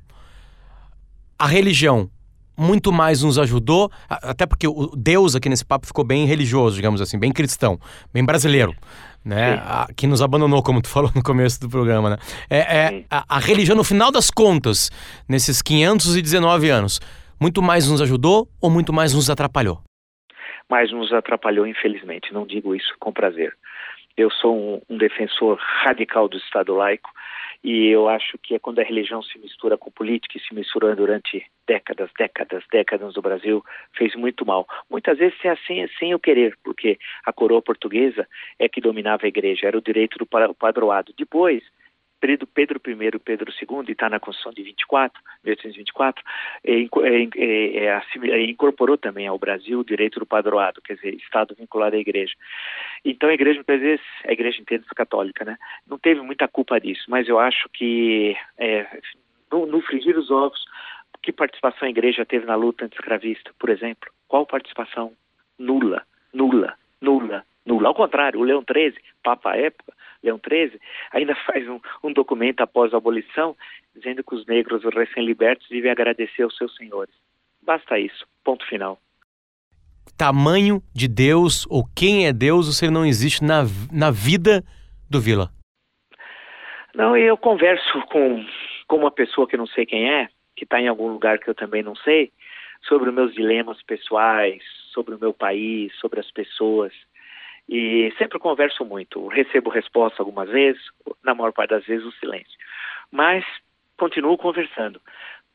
a 1.39 1.47
religião 1.47 2.09
muito 2.57 2.91
mais 2.91 3.23
nos 3.23 3.39
ajudou, 3.39 3.89
até 4.09 4.45
porque 4.45 4.67
o 4.67 4.91
Deus 4.95 5.33
aqui 5.33 5.47
nesse 5.47 5.65
papo 5.65 5.87
ficou 5.87 6.03
bem 6.03 6.25
religioso, 6.25 6.75
digamos 6.75 6.99
assim, 6.99 7.17
bem 7.17 7.31
cristão, 7.31 7.79
bem 8.13 8.25
brasileiro, 8.25 8.75
né? 9.23 9.53
A, 9.63 9.87
que 9.95 10.05
nos 10.05 10.21
abandonou, 10.21 10.61
como 10.61 10.81
tu 10.81 10.89
falou 10.89 11.09
no 11.15 11.23
começo 11.23 11.61
do 11.61 11.69
programa, 11.69 12.09
né? 12.09 12.17
É, 12.49 12.57
é 12.57 13.05
a, 13.09 13.37
a, 13.37 13.39
religião, 13.39 13.77
no 13.77 13.83
final 13.85 14.11
das 14.11 14.29
contas, 14.29 14.91
nesses 15.27 15.61
519 15.61 16.69
anos, 16.69 16.99
muito 17.39 17.61
mais 17.61 17.89
nos 17.89 18.01
ajudou 18.01 18.49
ou 18.61 18.69
muito 18.69 18.91
mais 18.91 19.13
nos 19.13 19.29
atrapalhou? 19.29 19.81
Mais 20.69 20.91
nos 20.91 21.13
atrapalhou, 21.13 21.65
infelizmente. 21.65 22.33
Não 22.33 22.45
digo 22.45 22.75
isso 22.75 22.93
com 22.99 23.13
prazer. 23.13 23.55
Eu 24.17 24.29
sou 24.29 24.55
um, 24.55 24.81
um 24.89 24.97
defensor 24.97 25.57
radical 25.85 26.27
do 26.27 26.37
Estado 26.37 26.75
laico 26.75 27.09
e 27.63 27.87
eu 27.87 28.07
acho 28.07 28.37
que 28.37 28.55
é 28.55 28.59
quando 28.59 28.79
a 28.79 28.83
religião 28.83 29.21
se 29.21 29.37
mistura 29.37 29.77
com 29.77 29.91
política 29.91 30.37
e 30.37 30.41
se 30.41 30.53
mistura 30.53 30.95
durante 30.95 31.45
décadas, 31.67 32.09
décadas, 32.17 32.63
décadas 32.71 33.15
no 33.15 33.21
Brasil, 33.21 33.63
fez 33.93 34.15
muito 34.15 34.45
mal. 34.45 34.65
Muitas 34.89 35.17
vezes 35.17 35.37
sem, 35.41 35.51
assim, 35.51 35.87
sem 35.99 36.15
o 36.15 36.19
querer, 36.19 36.57
porque 36.63 36.97
a 37.25 37.33
coroa 37.33 37.61
portuguesa 37.61 38.27
é 38.57 38.69
que 38.69 38.81
dominava 38.81 39.25
a 39.25 39.27
igreja, 39.27 39.67
era 39.67 39.77
o 39.77 39.81
direito 39.81 40.17
do 40.17 40.25
padroado. 40.25 41.13
Depois, 41.17 41.61
Pedro, 42.19 42.47
I 42.87 43.07
e 43.15 43.19
Pedro 43.19 43.51
II, 43.51 43.85
e 43.87 43.91
está 43.91 44.09
na 44.09 44.19
Constituição 44.19 44.51
de 44.53 44.63
24, 44.63 45.21
1824, 45.43 46.23
é, 46.63 46.81
é, 47.37 48.31
é, 48.31 48.43
incorporou 48.43 48.97
também 48.97 49.27
ao 49.27 49.39
Brasil 49.39 49.79
o 49.79 49.85
direito 49.85 50.19
do 50.19 50.25
padroado, 50.25 50.81
quer 50.81 50.95
dizer, 50.95 51.15
Estado 51.15 51.55
vinculado 51.57 51.95
à 51.95 51.99
Igreja. 51.99 52.33
Então 53.05 53.29
a 53.29 53.33
Igreja, 53.33 53.55
muitas 53.55 53.79
vezes, 53.79 54.05
a 54.25 54.31
Igreja 54.31 54.61
inteira 54.61 54.83
católica, 54.95 55.45
né, 55.45 55.57
não 55.87 55.97
teve 55.97 56.21
muita 56.21 56.47
culpa 56.47 56.79
disso, 56.79 57.05
mas 57.07 57.27
eu 57.27 57.39
acho 57.39 57.69
que 57.69 58.35
é, 58.57 58.85
no, 59.51 59.65
no 59.65 59.81
frigir 59.81 60.17
os 60.17 60.29
ovos, 60.29 60.63
que 61.21 61.31
participação 61.31 61.87
a 61.87 61.91
Igreja 61.91 62.25
teve 62.25 62.45
na 62.45 62.55
luta 62.55 62.85
anti-escravista, 62.85 63.51
por 63.59 63.69
exemplo? 63.69 64.09
Qual 64.27 64.45
participação? 64.45 65.13
Nula, 65.57 66.03
nula, 66.33 66.75
nula, 67.01 67.43
nula. 67.69 67.89
Ao 67.89 67.95
contrário, 67.95 68.39
o 68.39 68.43
Leão 68.43 68.63
XIII, 68.69 68.95
Papa 69.23 69.51
à 69.51 69.57
época, 69.57 69.93
Leão 70.23 70.39
XIII, 70.39 70.79
ainda 71.11 71.35
faz 71.45 71.67
um, 71.67 71.79
um 72.03 72.11
documento 72.11 72.61
após 72.61 72.93
a 72.93 72.97
abolição 72.97 73.55
dizendo 73.95 74.23
que 74.23 74.35
os 74.35 74.45
negros 74.45 74.83
recém-libertos 74.83 75.67
devem 75.69 75.91
agradecer 75.91 76.43
aos 76.43 76.55
seus 76.57 76.75
senhores. 76.75 77.13
Basta 77.61 77.99
isso. 77.99 78.25
Ponto 78.43 78.65
final. 78.65 78.99
Tamanho 80.17 80.81
de 80.93 81.07
Deus 81.07 81.65
ou 81.69 81.83
quem 81.95 82.27
é 82.27 82.33
Deus, 82.33 82.67
você 82.67 82.89
não 82.89 83.05
existe 83.05 83.43
na, 83.43 83.63
na 83.91 84.11
vida 84.11 84.63
do 85.09 85.19
Vila. 85.19 85.49
Não, 86.95 87.15
eu 87.15 87.37
converso 87.37 88.01
com, 88.11 88.45
com 88.87 88.97
uma 88.97 89.11
pessoa 89.11 89.47
que 89.47 89.55
não 89.55 89.67
sei 89.67 89.85
quem 89.85 90.11
é, 90.11 90.27
que 90.55 90.63
está 90.63 90.81
em 90.81 90.87
algum 90.87 91.07
lugar 91.07 91.39
que 91.39 91.49
eu 91.49 91.55
também 91.55 91.83
não 91.83 91.95
sei, 91.95 92.31
sobre 92.87 93.09
os 93.09 93.15
meus 93.15 93.33
dilemas 93.33 93.81
pessoais, 93.83 94.61
sobre 94.93 95.15
o 95.15 95.19
meu 95.19 95.33
país, 95.33 95.93
sobre 95.99 96.19
as 96.19 96.31
pessoas. 96.31 96.93
E 97.71 98.11
sempre 98.17 98.39
converso 98.39 98.83
muito, 98.83 99.27
recebo 99.27 99.69
resposta 99.69 100.19
algumas 100.23 100.49
vezes, 100.49 100.81
na 101.23 101.35
maior 101.35 101.53
parte 101.53 101.69
das 101.69 101.85
vezes 101.85 102.03
o 102.03 102.11
silêncio. 102.13 102.57
Mas 103.11 103.45
continuo 103.95 104.35
conversando, 104.39 104.99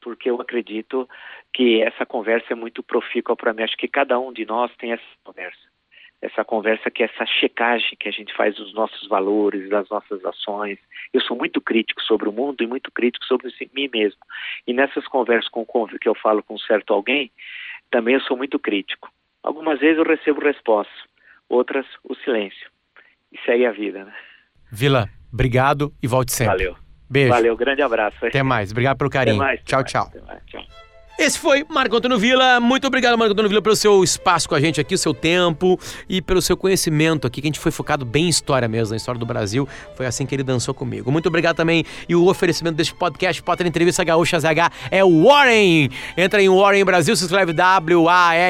porque 0.00 0.30
eu 0.30 0.40
acredito 0.40 1.08
que 1.52 1.82
essa 1.82 2.06
conversa 2.06 2.52
é 2.52 2.54
muito 2.54 2.84
profícua 2.84 3.34
para 3.34 3.52
mim. 3.52 3.64
Acho 3.64 3.76
que 3.76 3.88
cada 3.88 4.16
um 4.16 4.32
de 4.32 4.46
nós 4.46 4.70
tem 4.76 4.92
essa 4.92 5.02
conversa. 5.24 5.58
Essa 6.22 6.44
conversa 6.44 6.88
que 6.88 7.02
é 7.02 7.06
essa 7.06 7.26
checagem 7.26 7.96
que 7.98 8.08
a 8.08 8.12
gente 8.12 8.32
faz 8.32 8.54
dos 8.54 8.72
nossos 8.72 9.08
valores, 9.08 9.68
das 9.68 9.88
nossas 9.88 10.24
ações. 10.24 10.78
Eu 11.12 11.20
sou 11.20 11.36
muito 11.36 11.60
crítico 11.60 12.00
sobre 12.00 12.28
o 12.28 12.32
mundo 12.32 12.62
e 12.62 12.66
muito 12.66 12.92
crítico 12.92 13.24
sobre 13.24 13.52
mim 13.74 13.90
mesmo. 13.92 14.20
E 14.68 14.72
nessas 14.72 15.08
conversas 15.08 15.50
com 15.50 15.66
que 16.00 16.08
eu 16.08 16.14
falo 16.14 16.44
com 16.44 16.56
certo 16.58 16.94
alguém, 16.94 17.32
também 17.90 18.14
eu 18.14 18.20
sou 18.20 18.36
muito 18.36 18.56
crítico. 18.56 19.10
Algumas 19.42 19.80
vezes 19.80 19.98
eu 19.98 20.04
recebo 20.04 20.40
respostas 20.40 21.13
outras 21.54 21.86
o 22.02 22.14
silêncio. 22.16 22.70
E 23.32 23.38
segue 23.44 23.66
a 23.66 23.72
vida, 23.72 24.04
né? 24.04 24.12
Vila, 24.70 25.08
obrigado 25.32 25.92
e 26.02 26.06
volte 26.06 26.32
sempre. 26.32 26.56
Valeu. 26.56 26.76
Beijo. 27.08 27.30
Valeu, 27.30 27.56
grande 27.56 27.82
abraço. 27.82 28.16
Até 28.24 28.42
mais. 28.42 28.70
Obrigado 28.70 28.96
pelo 28.98 29.10
carinho. 29.10 29.36
Até 29.36 29.44
mais, 29.44 29.60
tchau, 29.64 29.80
até 29.80 29.90
tchau. 29.90 30.10
Mais, 30.12 30.16
até 30.16 30.32
mais, 30.32 30.44
tchau. 30.46 30.64
Esse 31.16 31.38
foi 31.38 31.64
Marco 31.68 31.96
Antônio 31.96 32.18
Vila. 32.18 32.58
Muito 32.58 32.88
obrigado, 32.88 33.16
Marco 33.16 33.32
Antônio 33.32 33.48
Vila, 33.48 33.62
pelo 33.62 33.76
seu 33.76 34.02
espaço 34.02 34.48
com 34.48 34.56
a 34.56 34.60
gente 34.60 34.80
aqui, 34.80 34.96
o 34.96 34.98
seu 34.98 35.14
tempo 35.14 35.78
e 36.08 36.20
pelo 36.20 36.42
seu 36.42 36.56
conhecimento 36.56 37.24
aqui, 37.24 37.40
que 37.40 37.46
a 37.46 37.50
gente 37.50 37.60
foi 37.60 37.70
focado 37.70 38.04
bem 38.04 38.24
em 38.24 38.28
história 38.28 38.66
mesmo, 38.66 38.90
na 38.90 38.96
história 38.96 39.18
do 39.18 39.24
Brasil. 39.24 39.68
Foi 39.94 40.06
assim 40.06 40.26
que 40.26 40.34
ele 40.34 40.42
dançou 40.42 40.74
comigo. 40.74 41.12
Muito 41.12 41.28
obrigado 41.28 41.54
também. 41.54 41.84
E 42.08 42.16
o 42.16 42.26
oferecimento 42.26 42.74
deste 42.76 42.94
podcast, 42.96 43.40
Potter 43.44 43.64
Entrevista 43.64 44.02
Gaúcha 44.02 44.40
ZH, 44.40 44.72
é 44.90 45.04
o 45.04 45.22
Warren. 45.24 45.88
Entra 46.16 46.42
em 46.42 46.48
Warren 46.48 46.84
Brasil, 46.84 47.14
se 47.14 47.24
escreve 47.24 47.52
W-A-R-R-E-N 47.52 48.44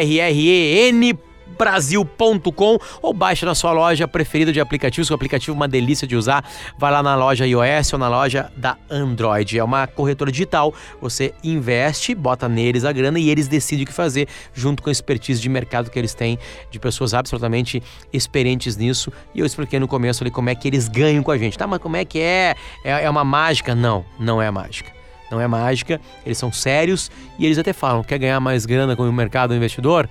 brasil.com 1.58 2.78
ou 3.02 3.12
baixe 3.12 3.44
na 3.44 3.54
sua 3.54 3.72
loja 3.72 4.06
preferida 4.06 4.52
de 4.52 4.60
aplicativos, 4.60 5.10
o 5.10 5.14
aplicativo 5.14 5.52
é 5.52 5.56
uma 5.56 5.68
delícia 5.68 6.06
de 6.06 6.16
usar. 6.16 6.44
Vai 6.78 6.90
lá 6.90 7.02
na 7.02 7.14
loja 7.14 7.46
iOS 7.46 7.92
ou 7.92 7.98
na 7.98 8.08
loja 8.08 8.52
da 8.56 8.76
Android. 8.90 9.58
É 9.58 9.64
uma 9.64 9.86
corretora 9.86 10.30
digital. 10.30 10.74
Você 11.00 11.34
investe, 11.42 12.14
bota 12.14 12.48
neles 12.48 12.84
a 12.84 12.92
grana 12.92 13.18
e 13.18 13.30
eles 13.30 13.48
decidem 13.48 13.84
o 13.84 13.86
que 13.86 13.92
fazer 13.92 14.28
junto 14.52 14.82
com 14.82 14.88
a 14.88 14.92
expertise 14.92 15.40
de 15.40 15.48
mercado 15.48 15.90
que 15.90 15.98
eles 15.98 16.14
têm 16.14 16.38
de 16.70 16.78
pessoas 16.78 17.14
absolutamente 17.14 17.82
experientes 18.12 18.76
nisso. 18.76 19.12
E 19.34 19.40
eu 19.40 19.46
expliquei 19.46 19.78
no 19.78 19.88
começo 19.88 20.22
ali 20.22 20.30
como 20.30 20.50
é 20.50 20.54
que 20.54 20.68
eles 20.68 20.88
ganham 20.88 21.22
com 21.22 21.30
a 21.30 21.38
gente. 21.38 21.58
Tá, 21.58 21.66
mas 21.66 21.78
como 21.78 21.96
é 21.96 22.04
que 22.04 22.18
é? 22.18 22.54
É, 22.84 23.04
é 23.04 23.10
uma 23.10 23.24
mágica? 23.24 23.74
Não, 23.74 24.04
não 24.18 24.40
é 24.40 24.50
mágica 24.50 24.94
não 25.30 25.40
é 25.40 25.48
mágica, 25.48 26.00
eles 26.24 26.38
são 26.38 26.52
sérios 26.52 27.10
e 27.38 27.44
eles 27.44 27.58
até 27.58 27.72
falam: 27.72 28.02
quer 28.02 28.18
ganhar 28.18 28.40
mais 28.40 28.64
grana 28.64 28.94
com 28.94 29.08
o 29.08 29.12
mercado 29.12 29.54
investidor? 29.54 30.08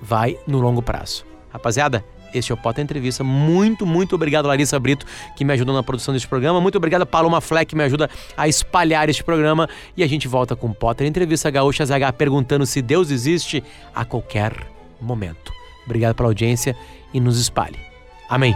Vai 0.00 0.38
no 0.46 0.58
longo 0.60 0.82
prazo. 0.82 1.24
Rapaziada, 1.50 2.04
Este 2.34 2.52
é 2.52 2.54
o 2.54 2.58
Potter 2.58 2.84
Entrevista. 2.84 3.24
Muito, 3.24 3.86
muito 3.86 4.14
obrigado, 4.14 4.46
Larissa 4.46 4.78
Brito, 4.78 5.06
que 5.34 5.44
me 5.44 5.52
ajudou 5.54 5.74
na 5.74 5.82
produção 5.82 6.12
deste 6.12 6.28
programa. 6.28 6.60
Muito 6.60 6.76
obrigado, 6.76 7.06
Paloma 7.06 7.40
Fleck, 7.40 7.70
que 7.70 7.76
me 7.76 7.82
ajuda 7.82 8.10
a 8.36 8.46
espalhar 8.46 9.08
este 9.08 9.24
programa. 9.24 9.66
E 9.96 10.02
a 10.02 10.06
gente 10.06 10.28
volta 10.28 10.54
com 10.54 10.70
Potter 10.72 11.06
Entrevista 11.06 11.50
Gaúcha 11.50 11.86
ZH 11.86 12.12
perguntando 12.18 12.66
se 12.66 12.82
Deus 12.82 13.10
existe 13.10 13.64
a 13.94 14.04
qualquer 14.04 14.52
momento. 15.00 15.52
Obrigado 15.86 16.14
pela 16.14 16.28
audiência 16.28 16.76
e 17.14 17.18
nos 17.18 17.40
espalhe. 17.40 17.78
Amém. 18.28 18.54